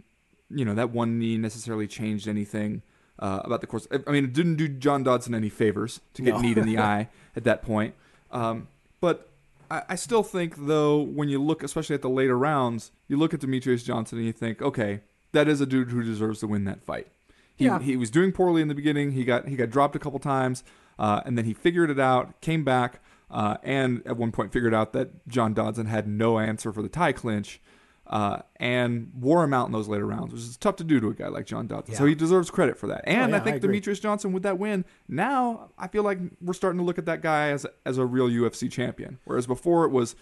[0.49, 2.81] you know, that one knee necessarily changed anything
[3.19, 3.87] uh, about the course.
[4.07, 6.41] I mean, it didn't do John Dodson any favors to get No.
[6.41, 7.93] kneed in the eye at that point.
[8.31, 8.67] Um,
[8.99, 9.29] but
[9.71, 13.33] I, I still think, though, when you look, especially at the later rounds, you look
[13.33, 14.99] at Demetrious Johnson and you think, okay,
[15.31, 17.07] that is a dude who deserves to win that fight.
[17.55, 17.79] He, Yeah.
[17.79, 19.11] he was doing poorly in the beginning.
[19.11, 20.63] He got he got dropped a couple times,
[20.99, 22.99] uh, and then he figured it out, came back,
[23.31, 26.89] uh, and at one point figured out that John Dodson had no answer for the
[26.89, 27.61] tie clinch,
[28.07, 31.07] uh, and wore him out in those later rounds, which is tough to do to
[31.07, 31.95] a guy like John Dodson.
[31.95, 33.01] So he deserves credit for that.
[33.07, 33.59] And yeah, I think I.
[33.67, 37.21] Demetrious Johnson with that win, now I feel like we're starting to look at that
[37.21, 40.15] guy as as a real UFC champion, whereas before it was,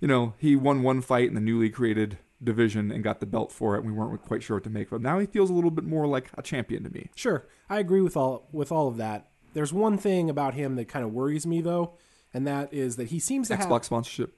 [0.00, 3.52] you know, he won one fight in the newly created division and got the belt
[3.52, 3.78] for it.
[3.78, 5.02] and We weren't quite sure what to make of him.
[5.02, 7.10] Now he feels a little bit more like a champion to me.
[7.14, 9.28] Sure, I agree with all with all of that.
[9.54, 11.94] There's one thing about him that kind of worries me though,
[12.32, 14.34] and that is that he seems to have Xbox sponsorship.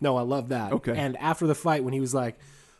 [0.00, 0.72] No, I love that.
[0.72, 0.96] Okay.
[0.96, 2.38] And after the fight, when he was like,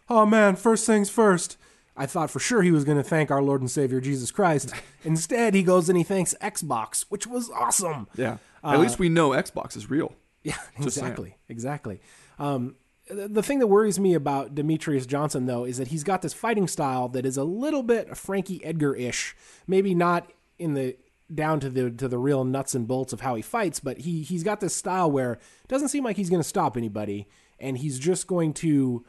[0.09, 1.57] "Oh man, first things first,
[1.97, 4.73] I thought for sure he was going to thank our Lord and Savior Jesus Christ.
[5.05, 8.09] Instead, he goes and he thanks Xbox, which was awesome.
[8.17, 8.39] Yeah.
[8.65, 10.15] At least we know Xbox is real.
[10.43, 12.01] Yeah, exactly, exactly.
[12.39, 12.77] Um,
[13.11, 16.69] the thing that worries me about Demetrious Johnson, though, is that he's got this fighting
[16.69, 19.37] style that is a little bit Frankie Edgar ish.
[19.67, 20.97] Maybe not in the
[21.33, 24.23] down to the to the real nuts and bolts of how he fights, but he
[24.23, 27.27] he's got this style where it doesn't seem like he's going to stop anybody,
[27.59, 29.05] and he's just going to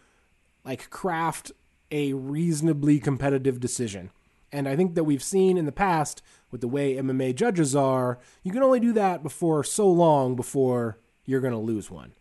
[0.63, 1.51] like craft
[1.91, 4.11] a reasonably competitive decision.
[4.51, 8.19] And I think that we've seen in the past with the way MMA judges are,
[8.43, 12.11] you can only do that before so long before you're going to lose one.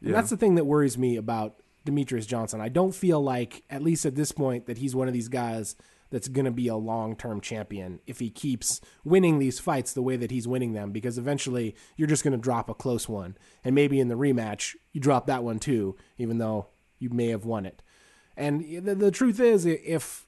[0.00, 0.14] And Yeah.
[0.16, 2.60] that's the thing that worries me about Demetrious Johnson.
[2.60, 5.76] I don't feel like, at least at this point, that he's one of these guys
[6.10, 10.02] that's going to be a long term champion if he keeps winning these fights the
[10.02, 13.36] way that he's winning them, because eventually you're just going to drop a close one.
[13.64, 17.44] And maybe in the rematch, you drop that one too, even though you may have
[17.44, 17.82] won it.
[18.36, 20.26] And the, the truth is, if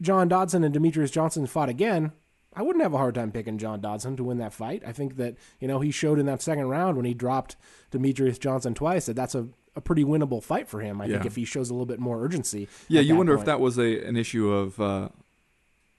[0.00, 2.12] John Dodson and Demetrious Johnson fought again,
[2.56, 4.82] I wouldn't have a hard time picking John Dodson to win that fight.
[4.86, 7.56] I think that, you know, he showed in that second round when he dropped
[7.90, 11.00] Demetrious Johnson twice that that's a, a pretty winnable fight for him.
[11.00, 12.68] I think if he shows a little bit more urgency.
[12.88, 15.08] Yeah, you wonder if that was a an issue of uh,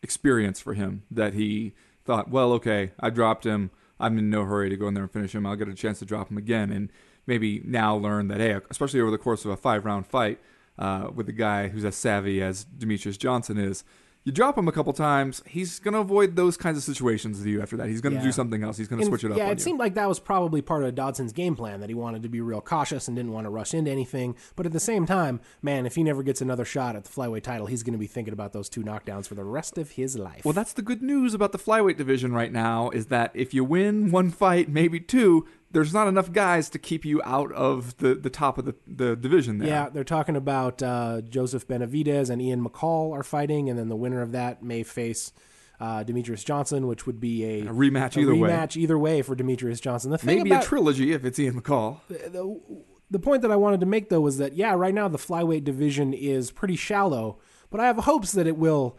[0.02, 1.74] experience for him that he
[2.06, 3.72] thought, well, okay, I dropped him.
[4.00, 5.46] I'm in no hurry to go in there and finish him.
[5.46, 6.92] I'll get a chance to drop him again, and
[7.26, 10.40] maybe now learn that hey, especially over the course of a five round fight
[10.78, 13.84] uh, with a guy who's as savvy as Demetrious Johnson is.
[14.26, 17.46] You drop him a couple times, he's going to avoid those kinds of situations with
[17.46, 17.88] you after that.
[17.90, 18.26] He's going to Yeah.
[18.26, 18.76] do something else.
[18.76, 19.64] He's going to And, switch it up Yeah, on it you.
[19.64, 22.42] seemed like that was probably part of Dodson's game plan that he wanted to be
[22.42, 24.36] real cautious and didn't want to rush into anything.
[24.56, 27.44] But at the same time, man, if he never gets another shot at the flyweight
[27.44, 30.18] title, he's going to be thinking about those two knockdowns for the rest of his
[30.18, 30.44] life.
[30.44, 33.64] Well, that's the good news about the flyweight division right now is that if you
[33.64, 38.16] win one fight, maybe two, there's not enough guys to keep you out of the,
[38.16, 39.68] the top of the, the division there.
[39.68, 43.96] Yeah, they're talking about uh, Joseph Benavidez and Ian McCall are fighting, and then the
[43.96, 45.34] winner of that may face
[45.80, 48.50] uh, Demetrious Johnson, which would be a, A rematch a either way.
[48.50, 50.12] rematch either way for Demetrious Johnson.
[50.12, 52.00] The thing Maybe about, a trilogy if it's Ian McCall.
[52.08, 52.60] the,
[53.12, 55.64] the point that I wanted to make though was that yeah, right now the flyweight
[55.66, 58.98] division is pretty shallow, but I have hopes that it will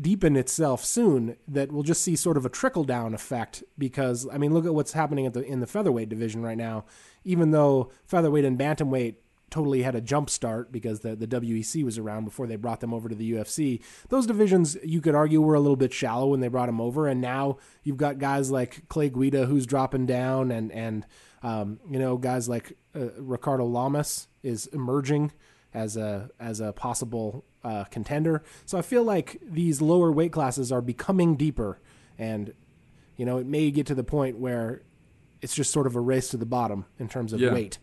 [0.00, 1.36] deepen itself soon.
[1.48, 4.74] That we'll just see sort of a trickle down effect because I mean, look at
[4.74, 6.84] what's happening at the in the featherweight division right now.
[7.24, 9.16] Even though featherweight and bantamweight
[9.52, 12.94] totally had a jump start because the, the WEC was around before they brought them
[12.94, 13.82] over to the UFC.
[14.08, 17.06] Those divisions, you could argue, were a little bit shallow when they brought them over,
[17.06, 21.06] and now you've got guys like Clay Guida who's dropping down, and and
[21.42, 25.32] um, you know guys like uh, Ricardo Lamas is emerging
[25.74, 28.42] as a as a possible uh, contender.
[28.66, 31.78] So I feel like these lower weight classes are becoming deeper,
[32.18, 32.52] and
[33.16, 34.82] you know it may get to the point where
[35.40, 37.52] it's just sort of a race to the bottom in terms of Yeah.
[37.52, 37.78] weight.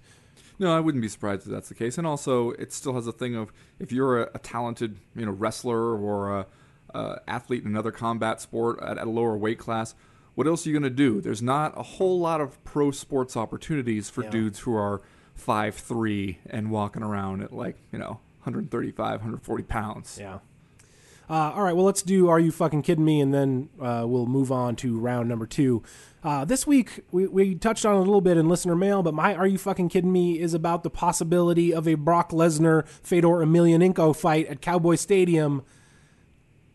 [0.60, 1.98] No, I wouldn't be surprised if that's the case.
[1.98, 5.32] And also, it still has a thing of if you're a, a talented, you know,
[5.32, 6.46] wrestler or a,
[6.94, 9.96] a athlete in another combat sport at, at a lower weight class,
[10.36, 11.22] what else are you going to do?
[11.22, 14.30] There's not a whole lot of pro sports opportunities for Yeah.
[14.32, 15.02] dudes who are
[15.40, 20.18] five three and walking around at like you know 135, 140 pounds.
[20.20, 20.40] Yeah.
[21.30, 23.22] Uh, all right, well, let's do Are You Fucking Kidding Me?
[23.22, 25.84] And then uh, we'll move on to round number two.
[26.24, 29.36] Uh, this week, we, we touched on a little bit in listener mail, but my
[29.36, 34.16] Are You Fucking Kidding Me is about the possibility of a Brock Lesnar Fedor Emelianenko
[34.16, 35.64] fight at Cowboy Stadium.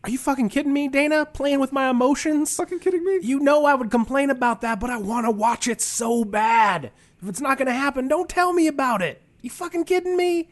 [0.05, 1.25] Are you fucking kidding me, Dana?
[1.25, 2.55] Playing with my emotions?
[2.55, 3.19] Fucking kidding me?
[3.23, 6.91] You know I would complain about that, but I want to watch it so bad.
[7.21, 9.21] If it's not going to happen, don't tell me about it.
[9.41, 10.49] You fucking kidding me?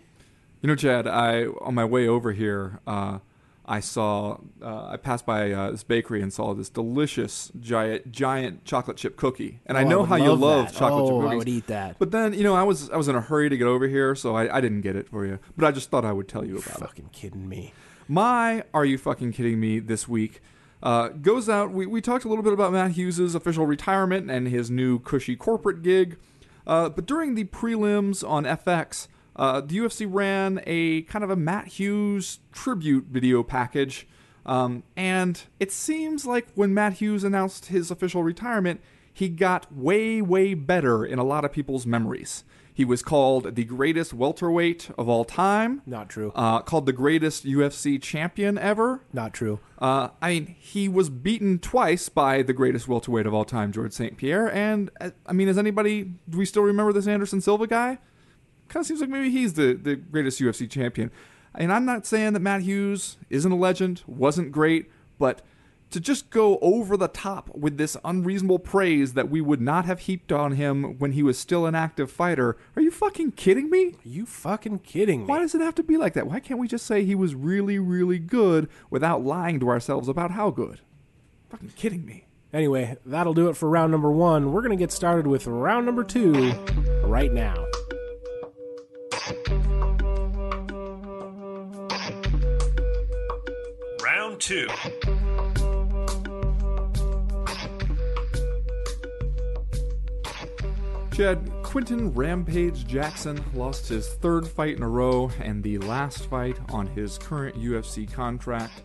[0.61, 3.19] You know, Chad, I on my way over here, uh,
[3.65, 8.63] I saw uh, I passed by uh, this bakery and saw this delicious giant giant
[8.65, 10.75] chocolate chip cookie, and I Oh, know would how you love that.
[10.75, 11.33] chocolate chip Oh, cookies.
[11.33, 11.99] I would eat that.
[11.99, 14.15] But then you know I was I was in a hurry to get over here,
[14.15, 15.39] so I, I didn't get it for you.
[15.57, 16.79] But I just thought I would tell you about it.
[16.79, 17.73] fucking kidding me.
[18.07, 20.41] My Are You Fucking Kidding Me this week
[20.81, 21.71] uh, goes out.
[21.71, 25.35] We, we talked a little bit about Matt Hughes' official retirement and his new cushy
[25.37, 26.17] corporate gig.
[26.65, 31.35] Uh, but during the prelims on FX, uh, the UFC ran a kind of a
[31.35, 34.07] Matt Hughes tribute video package.
[34.45, 40.21] Um, and it seems like when Matt Hughes announced his official retirement, he got way,
[40.21, 42.43] way better in a lot of people's memories.
[42.73, 46.31] He was called the greatest welterweight of all time Not true.
[46.35, 49.01] uh, called the greatest UFC champion ever.
[49.13, 49.59] Not true.
[49.77, 53.95] Uh, I mean, he was beaten twice by the greatest welterweight of all time, Georges
[53.95, 54.17] St.
[54.17, 54.51] Pierre.
[54.51, 56.13] And uh, I mean, is anybody?
[56.27, 57.99] Do we still remember this Anderson Silva guy?
[58.69, 61.11] Kind of seems like maybe he's the the greatest UFC champion.
[61.55, 65.43] And I'm not saying that Matt Hughes isn't a legend, wasn't great, but
[65.93, 69.99] to just go over the top with this unreasonable praise that we would not have
[70.01, 73.89] heaped on him when he was still an active fighter, are you fucking kidding me?
[73.89, 75.25] Are you fucking kidding me?
[75.27, 76.25] Why does it have to be like that?
[76.25, 80.31] Why can't we just say he was really, really good without lying to ourselves about
[80.31, 80.79] how good?
[81.51, 82.25] Fucking kidding me.
[82.51, 84.51] Anyway, that'll do it for round number one.
[84.51, 86.53] We're going to get started with round number two
[87.03, 87.67] right now.
[94.03, 94.67] Round two.
[101.13, 106.57] Chad, Quinton Rampage Jackson lost his third fight in a row and the last fight
[106.69, 108.81] on his current UFC contract.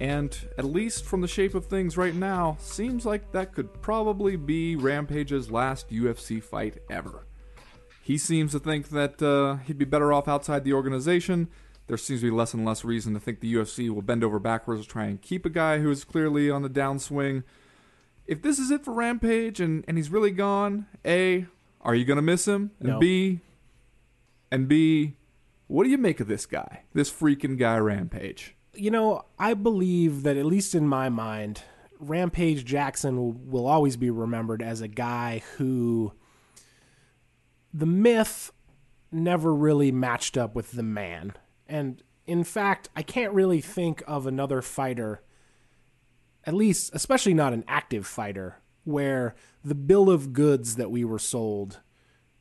[0.00, 4.36] And at least from the shape of things right now, seems like that could probably
[4.36, 7.26] be Rampage's last UFC fight ever.
[8.02, 11.50] He seems to think that uh, he'd be better off outside the organization.
[11.88, 14.38] There seems to be less and less reason to think the UFC will bend over
[14.38, 17.42] backwards to try and keep a guy who is clearly on the downswing.
[18.26, 21.46] If this is it for Rampage and, and he's really gone, A,
[21.86, 22.72] are you going to miss him?
[22.80, 22.98] And No.
[22.98, 23.40] B,
[24.50, 25.14] and B,
[25.68, 26.82] what do you make of this guy?
[26.92, 28.56] This freaking guy, Rampage.
[28.74, 31.62] You know, I believe that at least in my mind,
[31.98, 36.12] Rampage Jackson will, will always be remembered as a guy who
[37.72, 38.52] the myth
[39.12, 41.34] never really matched up with the man.
[41.68, 45.22] And in fact, I can't really think of another fighter,
[46.44, 51.18] at least, especially not an active fighter, where the bill of goods that we were
[51.18, 51.80] sold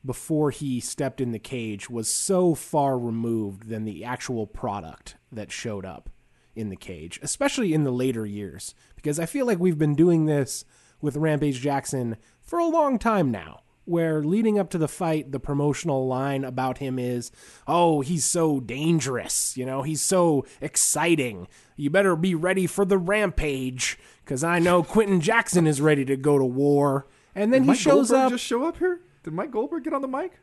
[0.06, 5.52] before he stepped in the cage was so far removed than the actual product that
[5.52, 6.10] showed up
[6.56, 8.76] in the cage, especially in the later years.
[8.96, 10.64] Because I feel like we've been doing this
[11.02, 15.40] with Rampage Jackson for a long time now, where leading up to the fight, the
[15.40, 17.32] promotional line about him is,
[17.68, 21.48] oh, he's so dangerous, you know, he's so exciting.
[21.76, 26.18] You better be ready for the rampage, because I know Quinton Jackson is ready to
[26.18, 27.06] go to war.
[27.36, 28.32] And then Did he Mike shows Goldberg up.
[28.32, 29.02] just show up here?
[29.24, 30.34] Did Mike Goldberg get on the mic?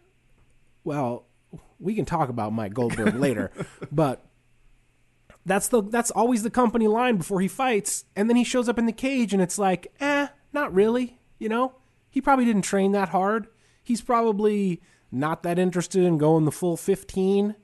[0.85, 1.27] well,
[1.79, 3.51] we can talk about Mike Goldberg later,
[3.93, 4.25] but
[5.45, 8.79] that's the that's always the company line before he fights, and then he shows up
[8.79, 11.19] in the cage, and it's like, eh, not really.
[11.39, 11.73] You know,
[12.13, 13.49] he probably didn't train that hard.
[13.83, 17.57] He's probably not that interested in going the full fifteen.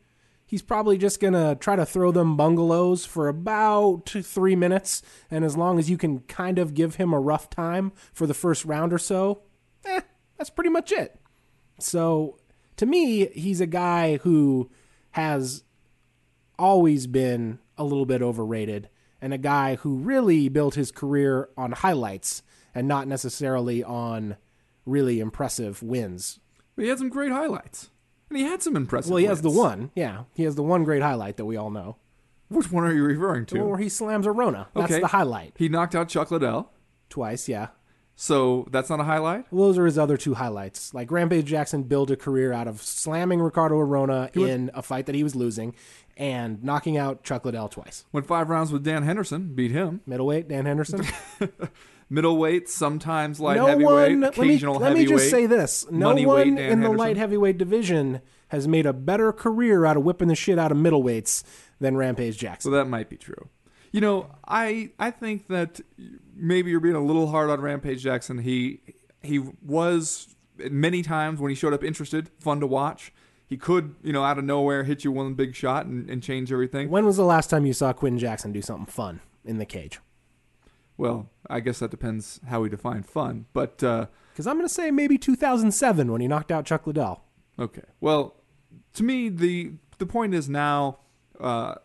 [0.45, 5.57] He's probably just gonna try to throw them bungalows for about three minutes, and as
[5.57, 8.93] long as you can kind of give him a rough time for the first round
[8.93, 9.43] or so,
[9.85, 10.01] eh,
[10.39, 11.21] that's pretty much it.
[11.79, 12.39] So
[12.77, 14.71] to me, he's a guy who
[15.11, 15.65] has
[16.59, 18.89] always been a little bit overrated
[19.21, 22.43] and a guy who really built his career on highlights
[22.75, 24.37] and not necessarily on
[24.87, 26.41] really impressive wins.
[26.77, 27.91] But he had some great highlights.
[28.31, 29.91] And he had some impressive Well, he has the one.
[29.95, 31.97] Yeah, he has the one great highlight that we all know.
[32.49, 33.63] Which one are you referring to?
[33.63, 34.69] where he slams Arona.
[34.75, 35.01] That's Okay.
[35.01, 35.53] the highlight.
[35.57, 36.71] He knocked out Chuck Liddell.
[37.11, 37.69] Twice, yeah.
[38.17, 39.45] So that's not a highlight?
[39.53, 40.93] Well, those are his other two highlights.
[40.93, 45.15] Like Rampage Jackson built a career out of slamming Ricardo Arona in a fight that
[45.15, 45.75] he was losing
[46.17, 48.05] and knocking out Chuck Liddell twice.
[48.13, 50.01] Went five rounds with Dan Henderson, beat him.
[50.05, 51.07] Middleweight, Dan Henderson.
[52.11, 54.21] Middleweight, sometimes light no heavyweight, one.
[54.21, 56.97] Let me, occasional let me just say this: no one in the Henderson.
[56.97, 60.79] light heavyweight division has made a better career out of whipping the shit out of
[60.79, 61.45] middleweights
[61.81, 62.71] than Rampage Jackson.
[62.71, 63.49] So that might be true.
[63.93, 65.81] You know, I I think that
[66.35, 68.39] maybe you're being a little hard on Rampage Jackson.
[68.39, 68.81] He
[69.23, 73.13] he was many times when he showed up interested, fun to watch.
[73.47, 76.53] He could, you know, out of nowhere hit you one big shot and, and change
[76.53, 76.91] everything.
[76.91, 80.01] When was the last time you saw Quinton Jackson do something fun in the cage?
[80.99, 83.47] Well, I guess that depends how we define fun.
[83.55, 87.23] But uh, Because I'm going to say maybe 2007 when he knocked out Chuck Liddell.
[87.59, 87.85] Okay.
[88.01, 88.37] Well,
[88.95, 90.99] to me, the the point is now,
[91.41, 91.77] uh,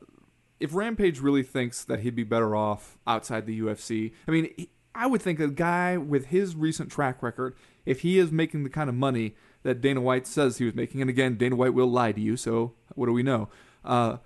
[0.60, 4.69] if Rampage really thinks that he'd be better off outside the UFC, I mean, he,
[4.95, 8.69] I would think a guy with his recent track record, if he is making the
[8.69, 11.88] kind of money that Dana White says he was making, and again, Dana White will
[11.88, 13.49] lie to you, so what do we know?
[13.84, 14.17] Uh,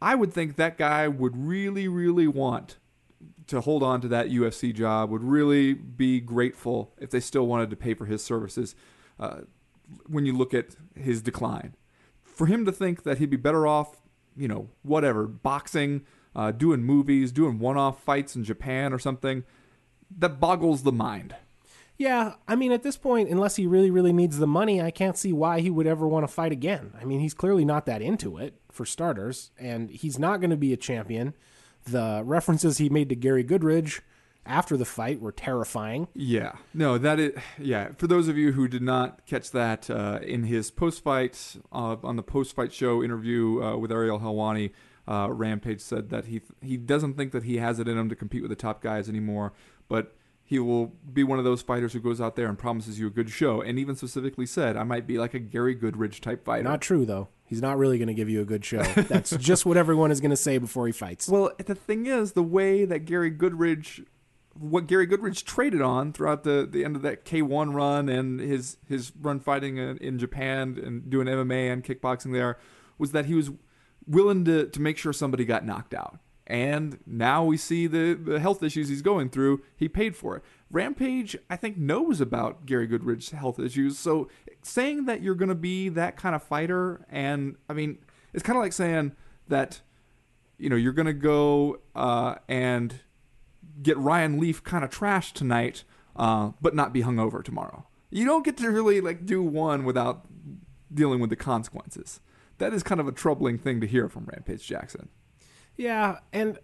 [0.00, 2.78] I would think that guy would really, really want
[3.48, 7.70] to hold on to that UFC job, would really be grateful if they still wanted
[7.70, 8.74] to pay for his services.
[9.18, 9.42] Uh,
[10.06, 11.74] when you look at his decline.
[12.24, 14.00] For him to think that he'd be better off,
[14.36, 19.44] you know, whatever, boxing, uh, doing movies, doing one off fights in Japan or something,
[20.18, 21.34] that boggles the mind.
[21.98, 25.16] Yeah, I mean, at this point, unless he really, really needs the money, I can't
[25.16, 26.94] see why he would ever want to fight again.
[27.00, 30.56] I mean, he's clearly not that into it, for starters, and he's not going to
[30.56, 31.34] be a champion.
[31.84, 34.00] The references he made to Gary Goodridge
[34.44, 36.08] after the fight were terrifying.
[36.14, 37.90] Yeah, no, that is yeah.
[37.96, 42.16] For those of you who did not catch that uh, in his post-fight uh, on
[42.16, 44.72] the post-fight show interview uh, with Ariel Helwani,
[45.06, 48.16] uh, Rampage said that he he doesn't think that he has it in him to
[48.16, 49.52] compete with the top guys anymore,
[49.88, 50.16] but
[50.52, 53.10] he will be one of those fighters who goes out there and promises you a
[53.10, 56.62] good show, and even specifically said, "I might be like a Gary Goodridge type fighter."
[56.62, 57.28] Not true, though.
[57.46, 58.82] He's not really going to give you a good show.
[58.82, 61.26] That's just what everyone is going to say before he fights.
[61.26, 64.04] Well, the thing is, the way that Gary Goodridge,
[64.52, 68.76] what Gary Goodridge traded on throughout the, the end of that K1 run and his
[68.86, 72.58] his run fighting in, in Japan and doing MMA and kickboxing there,
[72.98, 73.50] was that he was
[74.06, 76.18] willing to, to make sure somebody got knocked out.
[76.52, 79.62] And now we see the, the health issues he's going through.
[79.74, 80.42] He paid for it.
[80.70, 83.98] Rampage, I think, knows about Gary Goodridge's health issues.
[83.98, 84.28] So
[84.60, 88.58] saying that you're going to be that kind of fighter, and I mean, it's kind
[88.58, 89.12] of like saying
[89.48, 89.80] that,
[90.58, 93.00] you know, you're going to go uh, and
[93.82, 95.84] get Ryan Leaf kind of trashed tonight,
[96.16, 97.86] uh, but not be hungover tomorrow.
[98.10, 100.26] You don't get to really like do one without
[100.92, 102.20] dealing with the consequences.
[102.58, 105.08] That is kind of a troubling thing to hear from Rampage Jackson.
[105.76, 106.58] Yeah, and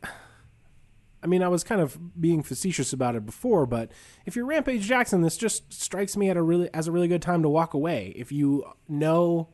[1.22, 3.90] I mean, I was kind of being facetious about it before, but
[4.24, 7.22] if you're Rampage Jackson, this just strikes me at a really as a really good
[7.22, 8.12] time to walk away.
[8.16, 9.48] If you know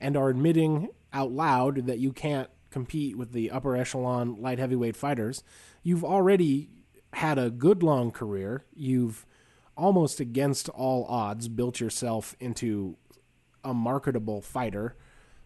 [0.00, 4.96] and are admitting out loud that you can't compete with the upper echelon light heavyweight
[4.96, 5.44] fighters,
[5.82, 6.70] you've already
[7.12, 8.64] had a good long career.
[8.74, 9.24] You've
[9.76, 12.96] almost against all odds built yourself into
[13.62, 14.96] a marketable fighter,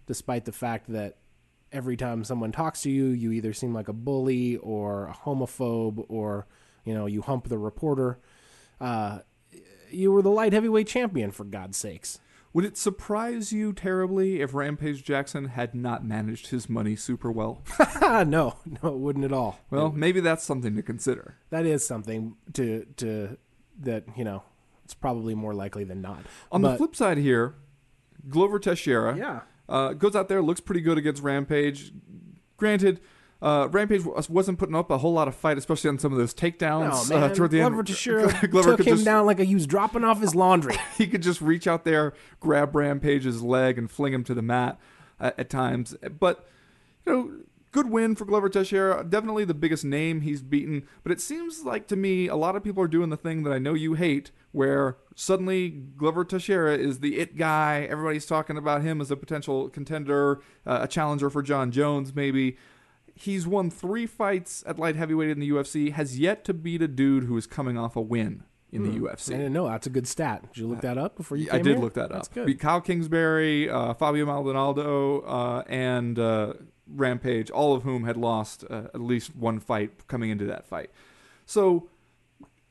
[0.06, 1.16] despite the fact that
[1.72, 6.04] every time someone talks to you, you either seem like a bully or a homophobe
[6.08, 6.46] or,
[6.84, 8.18] you know, you hump the reporter.
[8.80, 9.20] Uh,
[9.90, 12.18] you were the light heavyweight champion, for God's sakes.
[12.54, 17.62] Would it surprise you terribly if Rampage Jackson had not managed his money super well?
[18.00, 18.24] no,
[18.82, 19.60] no, it wouldn't at all.
[19.70, 21.36] Well, maybe that's something to consider.
[21.50, 23.36] That is something to to
[23.80, 24.42] that you know.
[24.84, 26.20] It's probably more likely than not.
[26.50, 27.54] On But- the flip side here,
[28.30, 31.92] Glover Teixeira yeah, uh, goes out there, looks pretty good against Rampage.
[32.56, 33.00] Granted,
[33.40, 36.18] uh, Rampage was- wasn't putting up a whole lot of fight, especially on some of
[36.18, 37.86] those takedowns no uh, toward the Glover end.
[37.86, 40.76] Teixeira Glover took him just, down like he was dropping off his laundry.
[40.96, 44.80] He could just reach out there, grab Rampage's leg, and fling him to the mat
[45.20, 45.94] at, at times.
[46.18, 46.44] But
[47.06, 47.32] you know,
[47.82, 49.04] good win for Glover Teixeira.
[49.08, 50.86] Definitely the biggest name he's beaten.
[51.04, 53.52] But it seems like to me a lot of people are doing the thing that
[53.52, 57.86] I know you hate, where suddenly Glover Teixeira is the it guy.
[57.88, 62.56] Everybody's talking about him as a potential contender, uh, a challenger for Jon Jones, maybe.
[63.14, 65.92] He's won three fights at light heavyweight in the UFC.
[65.92, 69.34] Has yet to beat a dude who is coming off a win in the UFC.
[69.34, 70.42] I didn't know that's a good stat.
[70.52, 71.48] Did you look that up before you?
[71.50, 71.78] I did here?
[71.78, 72.34] look that That's up.
[72.34, 72.46] good.
[72.46, 76.52] Beat Kyle Kingsbury, uh, Fabio Maldonado, uh, and uh,
[76.94, 80.90] Rampage, all of whom had lost uh, at least one fight coming into that fight.
[81.46, 81.88] So,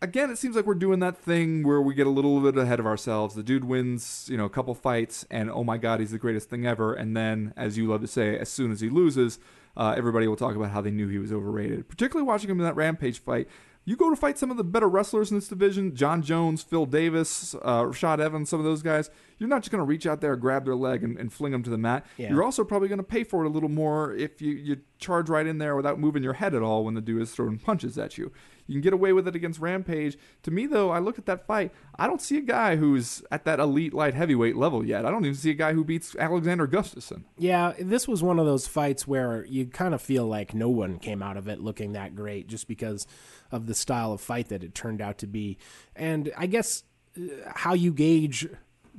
[0.01, 2.79] again, it seems like we're doing that thing where we get a little bit ahead
[2.79, 3.35] of ourselves.
[3.35, 6.49] The dude wins, you know, a couple fights, and oh my God, he's the greatest
[6.49, 6.93] thing ever.
[6.93, 9.39] And then, as you love to say, as soon as he loses,
[9.75, 11.87] uh, everybody will talk about how they knew he was overrated.
[11.87, 13.47] Particularly watching him in that Rampage fight.
[13.87, 16.85] You go to fight some of the better wrestlers in this division, Jon Jones, Phil
[16.85, 19.09] Davis, uh, Rashad Evans, some of those guys.
[19.37, 21.63] You're not just going to reach out there, grab their leg, and, and fling them
[21.63, 22.05] to the mat.
[22.17, 22.31] Yeah.
[22.31, 25.29] You're also probably going to pay for it a little more if you, you charge
[25.29, 27.97] right in there without moving your head at all when the dude is throwing punches
[27.97, 28.33] at you.
[28.67, 30.17] You can get away with it against Rampage.
[30.43, 31.71] To me, though, I look at that fight.
[31.97, 35.05] I don't see a guy who's at that elite light heavyweight level yet.
[35.05, 37.23] I don't even see a guy who beats Alexander Gustafsson.
[37.37, 40.99] Yeah, this was one of those fights where you kind of feel like no one
[40.99, 43.07] came out of it looking that great just because
[43.51, 45.57] of the style of fight that it turned out to be.
[45.95, 46.83] And I guess
[47.17, 47.21] uh,
[47.55, 48.47] how you gauge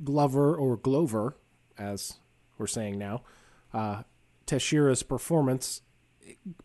[0.03, 1.35] Glover or Glover,
[1.77, 2.17] as
[2.57, 3.21] we're saying now,
[3.73, 4.03] uh,
[4.45, 5.81] Teixeira's performance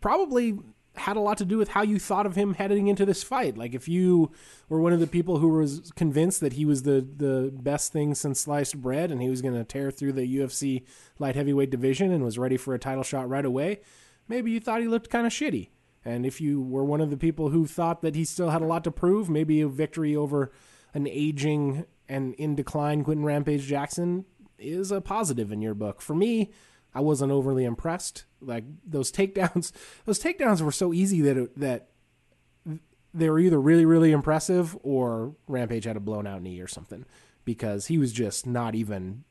[0.00, 0.59] probably
[0.97, 3.57] had a lot to do with how you thought of him heading into this fight.
[3.57, 4.30] Like if you
[4.68, 8.14] were one of the people who was convinced that he was the the best thing
[8.14, 10.84] since sliced bread and he was going to tear through the UFC
[11.18, 13.80] light heavyweight division and was ready for a title shot right away,
[14.28, 15.70] maybe you thought he looked kind of shitty.
[16.05, 18.66] And if you were one of the people who thought that he still had a
[18.66, 20.53] lot to prove, maybe a victory over
[20.92, 24.26] an aging and in decline Quinton Rampage Jackson
[24.59, 26.01] is a positive in your book.
[26.01, 26.53] For me,
[26.95, 28.24] I wasn't overly impressed.
[28.40, 29.72] Like those takedowns,
[30.05, 31.88] those takedowns were so easy that it, that
[33.12, 37.05] they were either really really impressive or Rampage had a blown out knee or something
[37.45, 39.24] because he was just not even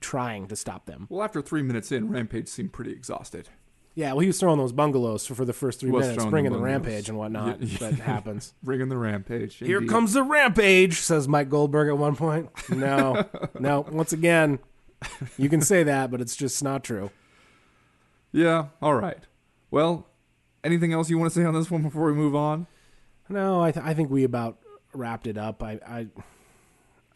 [0.00, 1.06] trying to stop them.
[1.08, 3.48] Well, after three minutes in, Rampage seemed pretty exhausted.
[3.96, 6.58] Yeah, well, he was throwing those bungalows for, for the first three minutes, bringing the
[6.58, 7.62] the, rampage and whatnot.
[7.62, 7.78] Yeah.
[7.78, 8.52] That happens.
[8.62, 9.56] Bringing the Rampage.
[9.56, 12.50] Here comes the rampage, says Mike Goldberg at one point.
[12.68, 13.24] No,
[13.58, 13.86] no.
[13.90, 14.58] Once again,
[15.38, 17.10] you can say that, but it's just not true.
[18.32, 19.18] Yeah, all right.
[19.70, 20.06] Well,
[20.64, 22.66] anything else you want to say on this one before we move on?
[23.28, 24.58] No, I, th- I think we about
[24.92, 25.62] wrapped it up.
[25.62, 26.06] I, I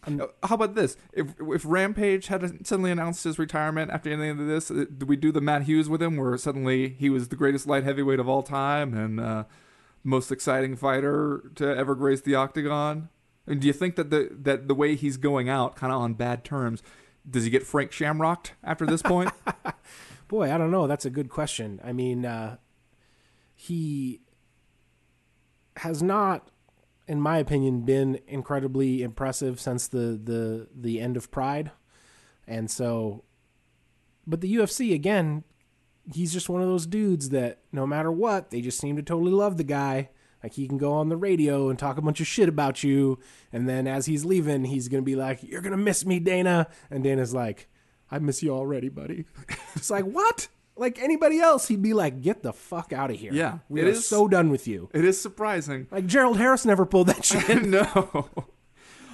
[0.07, 0.97] Uh, How about this?
[1.13, 5.09] If if Rampage had suddenly announced his retirement after the end of this, uh, did
[5.09, 8.19] we do the Matt Hughes with him, where suddenly he was the greatest light heavyweight
[8.19, 9.45] of all time and uh,
[10.03, 13.09] most exciting fighter to ever grace the octagon?
[13.47, 16.15] And do you think that the that the way he's going out, kind of on
[16.15, 16.83] bad terms,
[17.29, 19.31] does he get Frank Shamrocked after this point?
[20.31, 20.87] boy, I don't know.
[20.87, 21.81] That's a good question.
[21.85, 22.57] I mean, uh,
[23.55, 24.21] he
[25.77, 26.51] has not,
[27.07, 31.73] in my opinion, been incredibly impressive since the the the end of Pride,
[32.47, 33.25] and so,
[34.27, 35.43] but the UFC again,
[36.15, 39.33] he's just one of those dudes that no matter what, they just seem to totally
[39.33, 40.11] love the guy.
[40.43, 43.19] Like he can go on the radio and talk a bunch of shit about you,
[43.53, 47.05] and then as he's leaving, he's gonna be like, "You're gonna miss me, Dana," and
[47.05, 47.69] Dana's like,
[48.11, 49.27] "I miss you already, buddy."
[49.77, 50.49] it's like what?
[50.77, 53.85] Like anybody else, he'd be like, "Get the fuck out of here." Yeah, we it
[53.85, 54.89] are is- so done with you.
[54.95, 55.89] It is surprising.
[55.91, 57.63] Like Gerald Harris never pulled that shit.
[57.65, 58.29] no.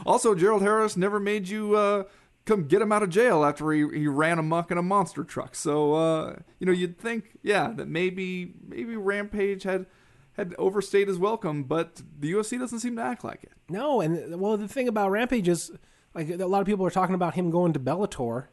[0.05, 2.05] Also, Gerald Harris never made you uh,
[2.45, 5.57] come get him out of jail after he, he ran amok in a monster truck.
[5.57, 9.87] So uh, you know, you'd think, yeah, that maybe maybe Rampage had
[10.37, 13.53] had overstayed his welcome, but the UFC doesn't seem to act like it.
[13.69, 15.71] No, and well, the thing about Rampage is,
[16.15, 18.49] like, a lot of people are talking about him going to Bellator.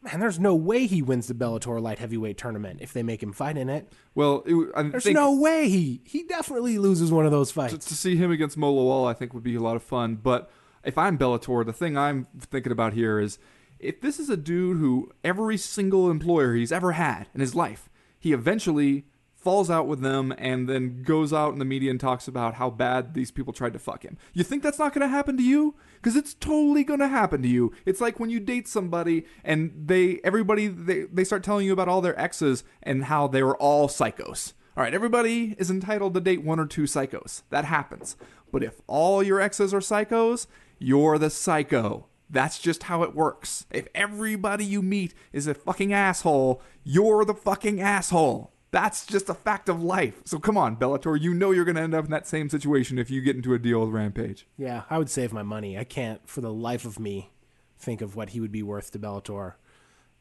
[0.00, 3.32] Man, there's no way he wins the Bellator light heavyweight tournament if they make him
[3.32, 3.92] fight in it.
[4.14, 7.84] Well, it, I There's think no way he he definitely loses one of those fights.
[7.86, 10.14] to see him against Mo Lawal, I think would be a lot of fun.
[10.14, 10.48] But
[10.84, 13.40] if I'm Bellator, the thing I'm thinking about here is
[13.80, 17.90] if this is a dude who every single employer he's ever had in his life,
[18.20, 19.04] he eventually
[19.40, 22.68] falls out with them and then goes out in the media and talks about how
[22.68, 24.18] bad these people tried to fuck him.
[24.32, 25.76] You think that's not going to happen to you?
[25.96, 27.72] Because it's totally going to happen to you.
[27.86, 31.88] It's like when you date somebody and they everybody they, they start telling you about
[31.88, 34.54] all their exes and how they were all psychos.
[34.76, 37.42] All right, everybody is entitled to date one or two psychos.
[37.50, 38.16] That happens.
[38.52, 40.46] But if all your exes are psychos,
[40.78, 42.06] you're the psycho.
[42.30, 43.66] That's just how it works.
[43.70, 48.52] If everybody you meet is a fucking asshole, you're the fucking asshole.
[48.70, 50.20] That's just a fact of life.
[50.24, 52.98] So come on, Bellator, you know you're going to end up in that same situation
[52.98, 54.46] if you get into a deal with Rampage.
[54.58, 55.78] Yeah, I would save my money.
[55.78, 57.30] I can't, for the life of me,
[57.78, 59.54] think of what he would be worth to Bellator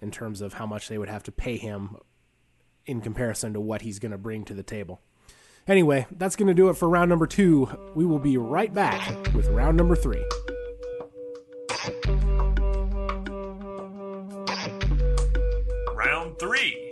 [0.01, 1.97] in terms of how much they would have to pay him
[2.85, 5.01] in comparison to what he's going to bring to the table.
[5.67, 7.91] Anyway, that's going to do it for round number two.
[7.93, 10.23] We will be right back with round number three.
[15.93, 16.86] Round three.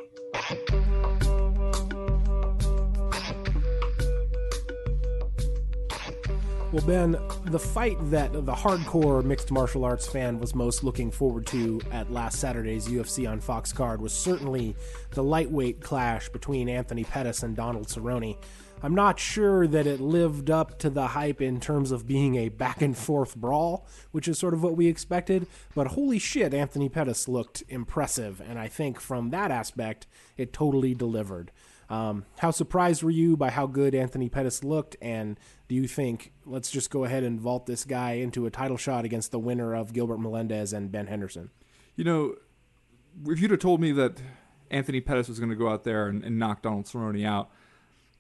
[6.75, 11.45] Well, Ben, the fight that the hardcore mixed martial arts fan was most looking forward
[11.47, 14.75] to at last Saturday's UFC on Fox card was certainly
[15.11, 18.35] the lightweight clash between Anthony Pettis and Donald Cerrone.
[18.83, 22.49] I'm not sure that it lived up to the hype in terms of being a
[22.49, 26.89] back and forth brawl, which is sort of what we expected, but holy shit, Anthony
[26.89, 31.51] Pettis looked impressive, and I think from that aspect, it totally delivered.
[31.89, 34.95] Um, how surprised were you by how good Anthony Pettis looked?
[35.01, 38.77] And do you think let's just go ahead and vault this guy into a title
[38.77, 41.51] shot against the winner of Gilbert Melendez and Ben Henderson?
[41.95, 42.35] You know,
[43.27, 44.21] if you'd have told me that
[44.71, 47.49] Anthony Pettis was going to go out there and, and knock Donald Cerrone out,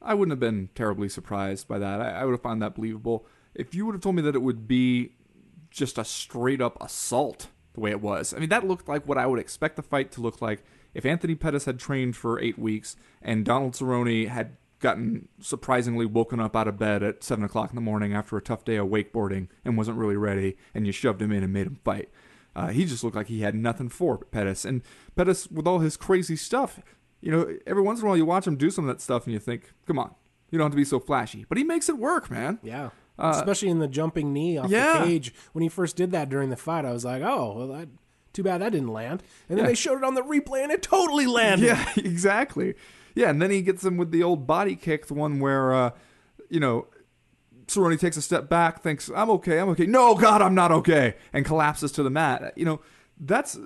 [0.01, 2.01] I wouldn't have been terribly surprised by that.
[2.01, 3.25] I, I would have found that believable.
[3.55, 5.13] If you would have told me that it would be
[5.71, 9.17] just a straight up assault the way it was, I mean, that looked like what
[9.17, 10.63] I would expect the fight to look like
[10.95, 16.39] if Anthony Pettis had trained for eight weeks and Donald Cerrone had gotten surprisingly woken
[16.39, 18.87] up out of bed at seven o'clock in the morning after a tough day of
[18.87, 22.09] wakeboarding and wasn't really ready, and you shoved him in and made him fight.
[22.55, 24.63] Uh, he just looked like he had nothing for Pettis.
[24.63, 24.81] And
[25.15, 26.79] Pettis, with all his crazy stuff,
[27.19, 29.25] you know, every once in a while you watch him do some of that stuff
[29.25, 30.15] and you think, come on,
[30.51, 31.45] you don't have to be so flashy.
[31.49, 32.59] But he makes it work, man.
[32.63, 32.91] Yeah.
[33.17, 34.99] Especially in the jumping knee off yeah.
[34.99, 35.33] the cage.
[35.53, 37.87] When he first did that during the fight, I was like, oh, well, that,
[38.35, 39.23] too bad that didn't land.
[39.49, 39.69] And then Yeah.
[39.69, 41.65] they showed it on the replay and it totally landed.
[41.65, 42.75] Yeah, exactly.
[43.15, 45.89] Yeah, and then he gets him with the old body kick, the one where, uh,
[46.49, 46.87] you know,
[47.67, 49.87] Cerrone takes a step back, thinks, I'm okay, I'm okay.
[49.87, 52.53] No, God, I'm not okay, and collapses to the mat.
[52.55, 52.81] You know,
[53.19, 53.57] that's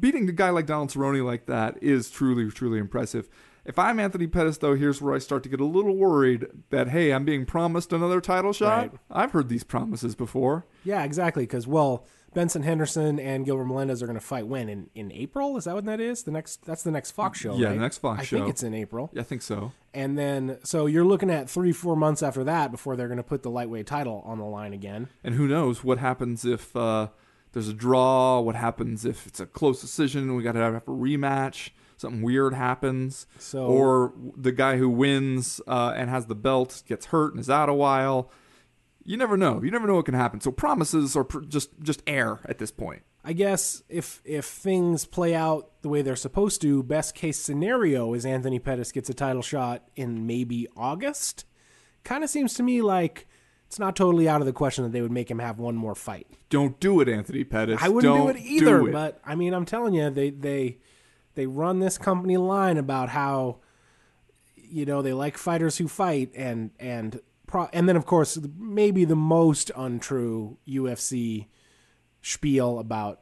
[0.00, 3.28] beating a guy like Donald Cerrone like that is truly, truly impressive.
[3.64, 6.88] If I'm Anthony Pettis, though, here's where I start to get a little worried that,
[6.88, 8.78] hey, I'm being promised another title shot.
[8.78, 8.92] Right.
[9.10, 10.66] I've heard these promises before.
[10.84, 11.44] Yeah, exactly.
[11.44, 12.04] Because well,
[12.34, 15.56] Benson Henderson and Gilbert Melendez are going to fight when in, in April.
[15.56, 16.24] Is that when that is?
[16.24, 17.56] The next that's the next Fox show.
[17.56, 17.74] Yeah, right?
[17.74, 18.36] the next Fox I show.
[18.36, 19.10] I think it's in April.
[19.16, 19.72] I think so.
[19.94, 23.22] And then so you're looking at three four months after that before they're going to
[23.22, 25.08] put the lightweight title on the line again.
[25.22, 27.08] And who knows what happens if uh,
[27.52, 28.40] there's a draw?
[28.40, 30.34] What happens if it's a close decision?
[30.34, 31.70] We got to have a rematch.
[31.96, 33.26] Something weird happens.
[33.38, 37.48] So- or the guy who wins uh, and has the belt gets hurt and is
[37.48, 38.30] out a while.
[39.04, 39.62] You never know.
[39.62, 40.40] You never know what can happen.
[40.40, 43.02] So promises are pr- just just air at this point.
[43.22, 48.14] I guess if if things play out the way they're supposed to, best case scenario
[48.14, 51.44] is Anthony Pettis gets a title shot in maybe August.
[52.02, 53.26] Kind of seems to me like
[53.66, 55.94] it's not totally out of the question that they would make him have one more
[55.94, 56.26] fight.
[56.48, 57.80] Don't do it, Anthony Pettis.
[57.82, 58.92] I wouldn't Don't do it either, it.
[58.92, 60.78] but I mean, I'm telling you, they they
[61.34, 63.58] they run this company line about how
[64.56, 67.20] you know they like fighters who fight, and and
[67.54, 71.46] pro- and then of course maybe the most untrue UFC
[72.22, 73.20] spiel about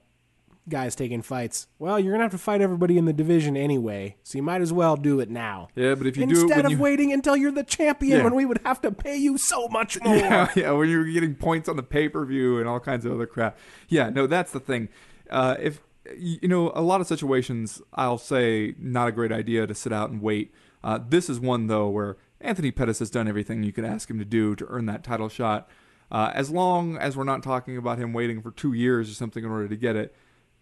[0.68, 1.66] guys taking fights.
[1.78, 4.72] Well, you're gonna have to fight everybody in the division anyway, so you might as
[4.72, 5.68] well do it now.
[5.74, 8.24] Yeah, but if you do Instead of you, waiting until you're the champion Yeah.
[8.24, 10.14] when we would have to pay you so much more.
[10.16, 13.12] yeah, yeah, when you're getting points on the pay per view and all kinds of
[13.12, 13.58] other crap.
[13.88, 14.88] Yeah, no, that's the thing.
[15.30, 15.82] Uh, if
[16.16, 20.10] you know, a lot of situations, I'll say not a great idea to sit out
[20.10, 20.52] and wait.
[20.84, 24.18] Uh, this is one though where Anthony Pettis has done everything you could ask him
[24.18, 25.68] to do to earn that title shot.
[26.10, 29.44] Uh, as long as we're not talking about him waiting for two years or something
[29.44, 30.14] in order to get it,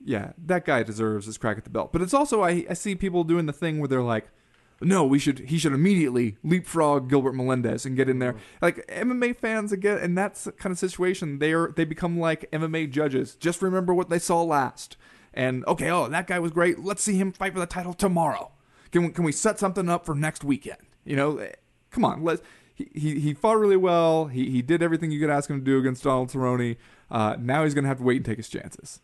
[0.03, 1.93] yeah, that guy deserves his crack at the belt.
[1.93, 4.29] But it's also I, I see people doing the thing where they're like,
[4.81, 8.37] no, we should he should immediately leapfrog Gilbert Melendez and get in there.
[8.63, 12.91] Like MMA fans again in that kind of situation, they are they become like MMA
[12.91, 13.35] judges.
[13.35, 14.97] Just remember what they saw last.
[15.35, 16.81] And okay, oh, that guy was great.
[16.81, 18.53] Let's see him fight for the title tomorrow.
[18.91, 20.81] Can we, can we set something up for next weekend?
[21.05, 21.49] You know,
[21.91, 22.23] come on.
[22.25, 22.43] Let's
[22.75, 24.27] he, he, he fought really well.
[24.27, 26.77] He, he did everything you could ask him to do against Donald Cerrone.
[27.11, 29.01] Uh, now he's going to have to wait and take his chances.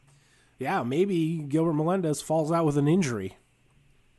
[0.59, 3.37] Yeah, maybe Gilbert Melendez falls out with an injury.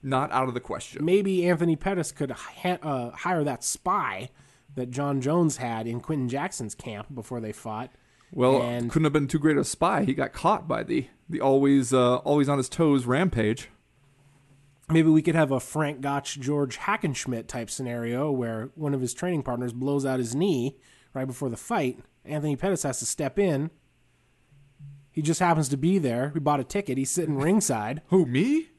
[0.03, 1.03] Not out of the question.
[1.03, 4.29] Maybe Anthony Pettis could ha- uh, hire that spy
[4.75, 7.91] that Jon Jones had in Quinton Jackson's camp before they fought.
[8.31, 10.03] Well, And- couldn't have been too great a spy.
[10.03, 13.69] He got caught by the the always uh, always on his toes rampage.
[14.89, 19.13] Maybe we could have a Frank Gotch, George Hackenschmidt type scenario where one of his
[19.13, 20.77] training partners blows out his knee
[21.13, 21.99] right before the fight.
[22.23, 23.69] Anthony Pettis has to step in.
[25.11, 26.31] He just happens to be there.
[26.33, 26.97] We bought a ticket.
[26.97, 28.01] He's sitting ringside.
[28.07, 28.69] Who me?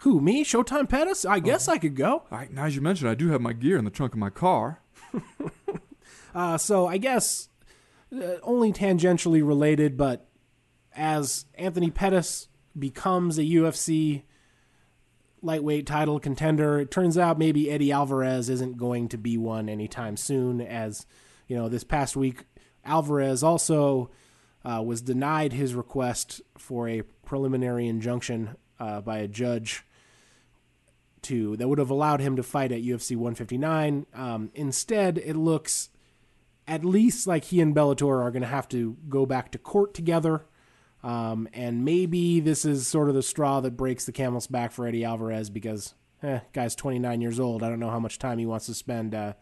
[0.00, 0.44] Who, me?
[0.44, 1.24] Showtime Pettis?
[1.24, 2.24] I guess I could go.
[2.30, 4.30] Right, now as you mentioned, I do have my gear in the trunk of my
[4.30, 4.82] car.
[6.36, 7.48] Uh, so I guess
[8.14, 10.28] uh, only tangentially related, but
[10.94, 12.48] as Anthony Pettis
[12.78, 14.24] becomes a UFC
[15.46, 20.16] lightweight title contender, it turns out maybe Eddie Alvarez isn't going to be one anytime
[20.16, 20.60] soon.
[20.60, 21.06] As
[21.48, 22.44] you know, this past week,
[22.84, 24.10] Alvarez also
[24.64, 29.84] uh, was denied his request for a preliminary injunction uh, by a judge
[31.22, 34.06] to that would have allowed him to fight at UFC 159.
[34.14, 35.90] Um, instead, it looks
[36.68, 39.94] at least like he and Bellator are going to have to go back to court
[39.94, 40.44] together.
[41.06, 44.88] Um, and maybe this is sort of the straw that breaks the camel's back for
[44.88, 47.62] Eddie Alvarez because, eh, guy's 29 years old.
[47.62, 49.34] I don't know how much time he wants to spend, uh,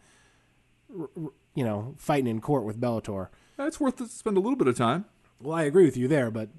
[0.95, 3.29] r- r- you know, fighting in court with Bellator.
[3.57, 5.05] It's worth to spend a little bit of time.
[5.41, 6.49] Well, I agree with you there, but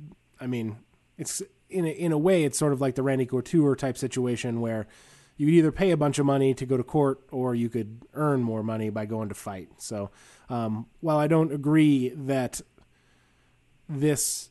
[0.40, 0.78] I mean,
[1.16, 1.40] it's
[1.70, 4.88] in a, in a way, it's sort of like the Randy Couture type situation where
[5.36, 8.02] you could either pay a bunch of money to go to court or you could
[8.14, 9.68] earn more money by going to fight.
[9.78, 10.10] So,
[10.48, 12.60] um, while I don't agree that
[13.88, 14.50] this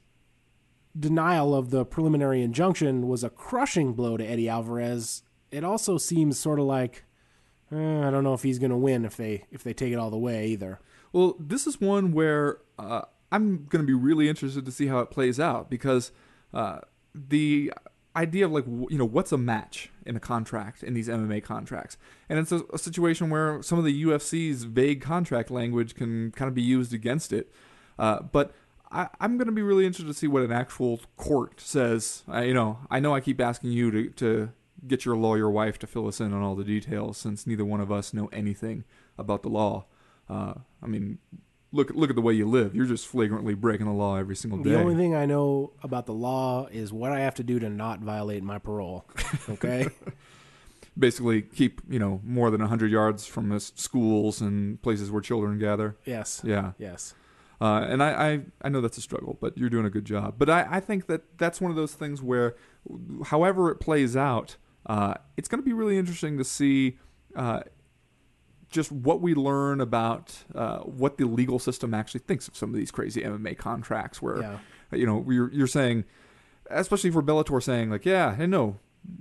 [0.97, 6.39] denial of the preliminary injunction was a crushing blow to Eddie Alvarez, it also seems
[6.39, 7.03] sort of like
[7.71, 9.97] eh, I don't know if he's going to win if they if they take it
[9.97, 10.79] all the way either.
[11.11, 14.99] Well, this is one where uh, I'm going to be really interested to see how
[14.99, 16.11] it plays out because
[16.53, 16.79] uh,
[17.13, 17.71] the
[18.15, 21.97] idea of like you know what's a match in a contract in these MMA contracts,
[22.29, 26.47] and it's a, a situation where some of the UFC's vague contract language can kind
[26.47, 27.51] of be used against it.
[27.97, 28.53] Uh, but
[28.95, 32.23] I, I'm going to be really interested to see what an actual court says.
[32.27, 34.49] I, you know, I know I keep asking you to to
[34.87, 37.81] get your lawyer wife to fill us in on all the details since neither one
[37.81, 38.83] of us know anything
[39.17, 39.85] about the law.
[40.29, 41.19] Uh, I mean,
[41.71, 42.75] look look at the way you live.
[42.75, 44.71] You're just flagrantly breaking the law every single day.
[44.71, 47.69] The only thing I know about the law is what I have to do to
[47.69, 49.05] not violate my parole.
[49.49, 49.87] Okay?
[50.97, 55.59] Basically, keep you know more than hundred yards from the schools and places where children
[55.59, 55.97] gather.
[56.05, 56.41] yes.
[56.45, 57.13] Yeah, Yes.
[57.61, 60.35] Uh, and I, I I know that's a struggle, but you're doing a good job.
[60.37, 62.55] But I, I think that that's one of those things where,
[63.25, 66.97] however it plays out, uh, it's going to be really interesting to see.
[67.35, 67.61] Uh,
[68.69, 72.75] just what we learn about uh, what the legal system actually thinks of some of
[72.75, 74.57] these crazy MMA contracts, where Yeah.
[74.91, 76.03] you know you're you're saying,
[76.69, 78.79] especially for Bellator saying like, yeah, hey, no,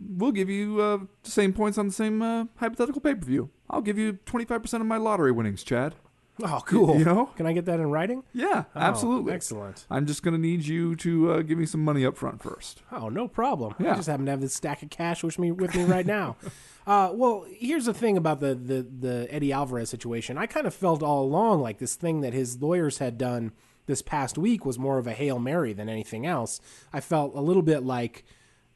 [0.09, 3.51] we'll give you uh, the same points on the same uh, hypothetical pay per view.
[3.70, 5.95] I'll give you 25 percent of my lottery winnings, Chad.
[6.43, 6.99] Oh, cool.
[6.99, 7.26] You know?
[7.37, 8.24] Can I get that in writing?
[8.32, 9.32] Yeah, Oh, absolutely.
[9.32, 9.87] Excellent.
[9.89, 12.82] I'm just gonna need you to uh, give me some money up front first.
[12.91, 13.74] Oh, no problem.
[13.78, 13.95] I Yeah.
[13.95, 16.37] just happen to have this stack of cash with me with me right now.
[16.89, 20.37] uh, well, here's the thing about the, the the Eddie Alvarez situation.
[20.37, 23.53] I kind of felt all along like this thing that his lawyers had done
[23.87, 26.61] this past week was more of a hail mary than anything else.
[26.93, 28.24] I felt a little bit like.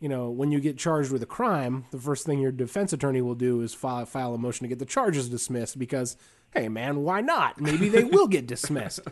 [0.00, 3.20] You know, when you get charged with a crime, the first thing your defense attorney
[3.20, 6.16] will do is file, file a motion to get the charges dismissed because,
[6.52, 7.60] hey, man, why not?
[7.60, 9.00] Maybe they will get dismissed.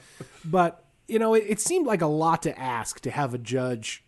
[0.48, 4.04] But, you know, it, it seemed like a lot to ask to have a judge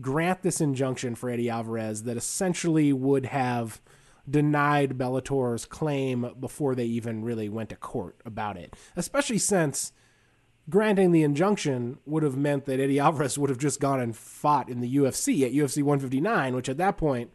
[0.00, 3.82] grant this injunction for Eddie Alvarez that essentially would have
[4.28, 8.74] denied Bellator's claim before they even really went to court about it.
[8.96, 9.92] Especially since
[10.70, 14.68] granting the injunction would have meant that Eddie Alvarez would have just gone and fought
[14.68, 17.30] in the UFC at UFC 159, which at that point,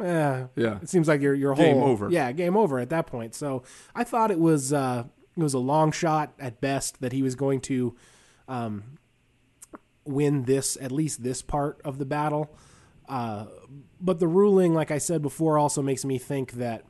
[0.00, 0.78] eh, Yeah.
[0.82, 2.10] it seems like your your whole Game over.
[2.10, 3.34] yeah game over at that point.
[3.34, 3.62] So
[3.94, 5.04] I thought it was uh,
[5.36, 7.94] it was a long shot at best that he was going to
[8.48, 8.84] um,
[10.04, 12.54] win this at least this part of the battle.
[13.08, 13.46] Uh,
[14.00, 16.84] but the ruling, like I said before, also makes me think that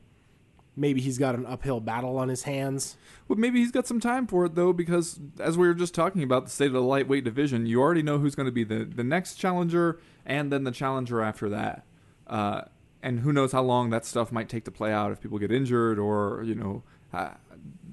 [0.75, 2.97] maybe he's got an uphill battle on his hands.
[3.27, 6.23] Well, maybe he's got some time for it though, because as we were just talking
[6.23, 8.83] about the state of the lightweight division, you already know who's going to be the
[8.85, 11.85] the next challenger, and then the challenger after that.
[12.27, 12.61] Uh,
[13.03, 15.51] and who knows how long that stuff might take to play out if people get
[15.51, 16.81] injured or you know
[17.13, 17.31] uh,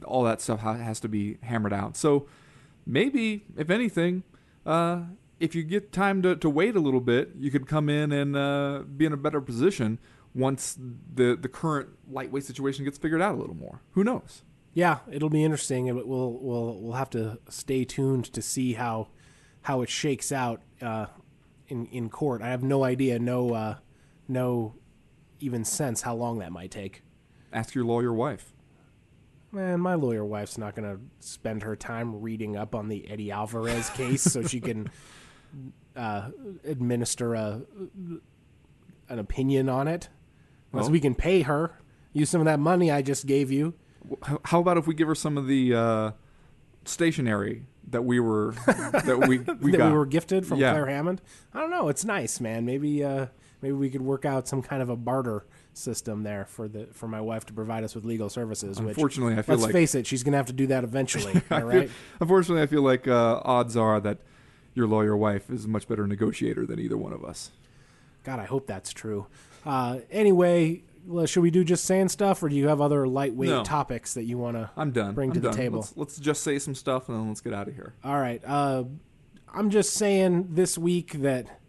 [0.07, 1.97] all that stuff has to be hammered out.
[1.97, 2.27] So
[2.87, 4.23] maybe, if anything,
[4.65, 5.03] uh,
[5.39, 8.37] if you get time to, to wait a little bit, you could come in and
[8.37, 9.99] uh, be in a better position
[10.35, 13.83] once the the current lightweight situation gets figured out a little more.
[13.93, 14.43] Who knows?
[14.73, 19.09] Yeah, it'll be interesting, and we'll we'll we'll have to stay tuned to see how
[19.63, 21.07] how it shakes out uh,
[21.67, 22.43] in in court.
[22.43, 23.75] I have no idea, no uh,
[24.29, 24.75] no
[25.41, 27.03] even sense how long that might take.
[27.53, 28.53] Ask your lawyer wife.
[29.53, 33.33] Man, my lawyer wife's not going to spend her time reading up on the Eddie
[33.33, 34.89] Alvarez case so she can
[35.97, 36.31] uh,
[36.65, 37.63] administer a
[39.09, 40.09] an opinion on it.
[40.73, 41.81] Unless Well- we can pay her,
[42.13, 43.75] use some of that money I just gave you.
[44.45, 46.11] How- about if we give her some of the uh,
[46.85, 50.71] stationery that we were that we we that we were gifted from Yeah.
[50.71, 51.21] Claire Hammond.
[51.53, 51.89] I don't know.
[51.89, 52.65] It's nice, man.
[52.65, 53.27] Maybe uh,
[53.63, 57.07] maybe we could work out some kind of a barter system there for the for
[57.09, 58.81] my wife to provide us with legal services.
[58.81, 61.41] Which, Unfortunately, I feel let's like face it, she's gonna have to do that eventually.
[61.51, 61.91] I all feel- right.
[62.21, 64.19] unfortunately, I feel like uh, odds are that
[64.75, 67.51] your lawyer wife is a much better negotiator than either one of us.
[68.25, 69.27] God, I hope that's true.
[69.65, 73.51] Uh, anyway, well, should we do just saying stuff, or do you have other lightweight
[73.51, 73.65] No.
[73.65, 74.71] topics that you want to?
[74.77, 75.15] I'm done.
[75.15, 75.57] Bring I'm to the done.
[75.57, 75.79] table.
[75.81, 77.95] Let's, let's just say some stuff and then let's get out of here.
[78.05, 78.43] All right.
[78.47, 78.85] Uh,
[79.53, 81.60] I'm just saying this week that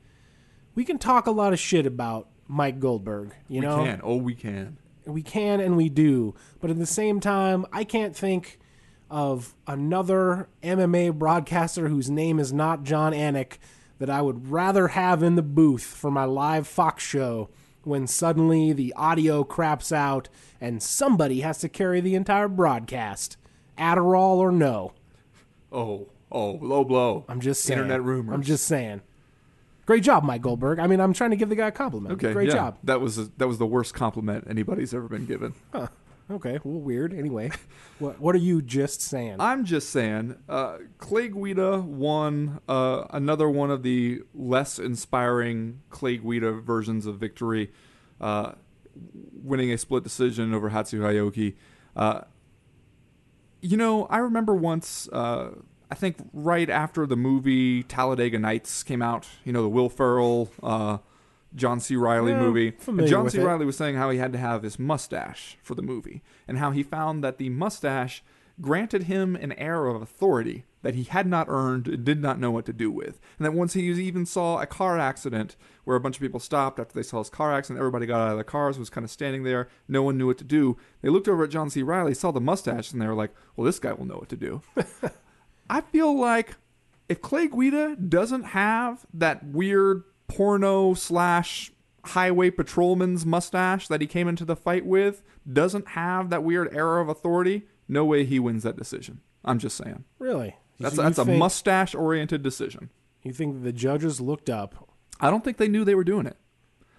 [0.75, 3.33] we can talk a lot of shit about Mike Goldberg.
[3.47, 4.01] You we know, can.
[4.03, 4.77] Oh, we can.
[5.05, 8.59] we can and we do, but at the same time, I can't think
[9.09, 13.57] of another MMA broadcaster whose name is not Jon Anik
[13.99, 17.49] that I would rather have in the booth for my live Fox show
[17.83, 23.37] when suddenly the audio craps out and somebody has to carry the entire broadcast.
[23.77, 24.93] Adderall or no.
[25.71, 27.25] Oh, oh, low blow.
[27.27, 27.79] I'm just saying.
[27.79, 28.33] Internet rumors.
[28.33, 29.01] I'm just saying.
[29.85, 30.79] Great job, Mike Goldberg.
[30.79, 32.13] I mean, I'm trying to give the guy a compliment.
[32.13, 32.33] okay.
[32.33, 32.55] Great yeah.
[32.55, 32.77] job.
[32.83, 35.53] That was that was the worst compliment anybody's ever been given.
[35.73, 35.87] Huh.
[36.29, 36.59] Okay.
[36.63, 37.13] Well, weird.
[37.13, 37.51] Anyway,
[37.99, 39.37] what what are you just saying?
[39.39, 46.17] I'm just saying, uh, Clay Guida won uh, another one of the less inspiring Clay
[46.17, 47.71] Guida versions of victory,
[48.21, 48.53] uh,
[49.43, 51.55] winning a split decision over Hatsu Hioki.
[51.95, 52.21] Uh,
[53.61, 55.51] you know, I remember once, uh,
[55.91, 60.49] I think right after the movie Talladega Nights came out, you know, the Will Ferrell,
[60.63, 60.99] uh,
[61.53, 61.97] John C.
[61.97, 62.73] Reilly Yeah, movie.
[62.87, 63.39] And John C.
[63.39, 63.43] it.
[63.43, 66.71] Reilly was saying how he had to have his mustache for the movie, and how
[66.71, 68.23] he found that the mustache
[68.61, 72.51] granted him an air of authority that he had not earned and did not know
[72.51, 73.19] what to do with.
[73.37, 76.79] And that once he even saw a car accident where a bunch of people stopped
[76.79, 79.11] after they saw his car accident, everybody got out of the cars, was kind of
[79.11, 80.77] standing there, no one knew what to do.
[81.01, 81.83] They looked over at John C.
[81.83, 84.37] Reilly, saw the mustache, and they were like, well, this guy will know what to
[84.37, 84.61] do.
[85.71, 86.55] I feel like
[87.07, 91.71] if Clay Guida doesn't have that weird porno slash
[92.03, 96.99] highway patrolman's mustache that he came into the fight with, doesn't have that weird air
[96.99, 99.21] of authority, no way he wins that decision.
[99.45, 100.03] I'm just saying.
[100.19, 100.57] really?
[100.77, 102.89] That's So you that's a mustache oriented decision.
[103.23, 104.89] You think the judges looked up?
[105.21, 106.37] I don't think they knew they were doing it.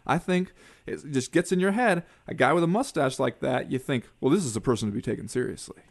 [0.06, 0.52] I think
[0.86, 2.04] it just gets in your head.
[2.26, 4.94] A guy with a mustache like that, you think, well, this is a person to
[4.94, 5.82] be taken seriously.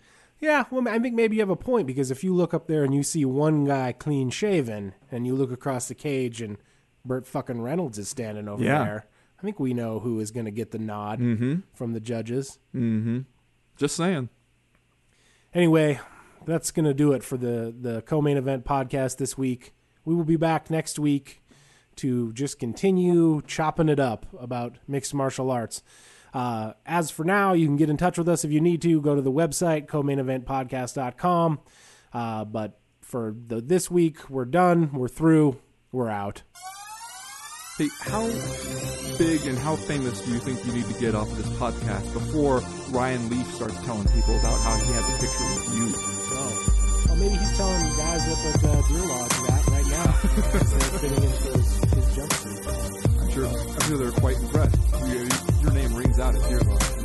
[0.41, 2.83] Yeah, well, I think maybe you have a point because if you look up there
[2.83, 6.57] and you see one guy clean shaven, and you look across the cage and
[7.05, 8.83] Burt fucking Reynolds is standing over Yeah.
[8.83, 11.59] there, I think we know who is going to get the nod Mm-hmm.
[11.73, 12.57] from the judges.
[12.75, 13.19] Mm-hmm.
[13.77, 14.29] Just saying.
[15.53, 15.99] Anyway,
[16.45, 19.73] that's going to do it for the the co-main event podcast this week.
[20.05, 21.41] We will be back next week
[21.97, 25.83] to just continue chopping it up about mixed martial arts.
[26.33, 29.01] Uh, as for now, you can get in touch with us if you need to.
[29.01, 31.59] Go to the website, co-maineventpodcast.com.
[32.13, 34.91] Uh, but for the, this week, we're done.
[34.93, 35.59] We're through.
[35.91, 36.43] We're out.
[37.77, 38.27] Hey, how
[39.17, 42.13] big and how famous do you think you need to get off of this podcast
[42.13, 45.87] before Ryan Leaf starts telling people about how he has a picture of you?
[46.33, 47.05] Oh.
[47.07, 50.05] Well, maybe he's telling guys up at uh, Deer Lodge that right now.
[50.51, 53.21] they're fitting into his, his jumpsuit.
[53.21, 54.77] I'm sure, I'm sure they're quite impressed.
[55.07, 57.00] Your, your name rings out at Deer Lodge.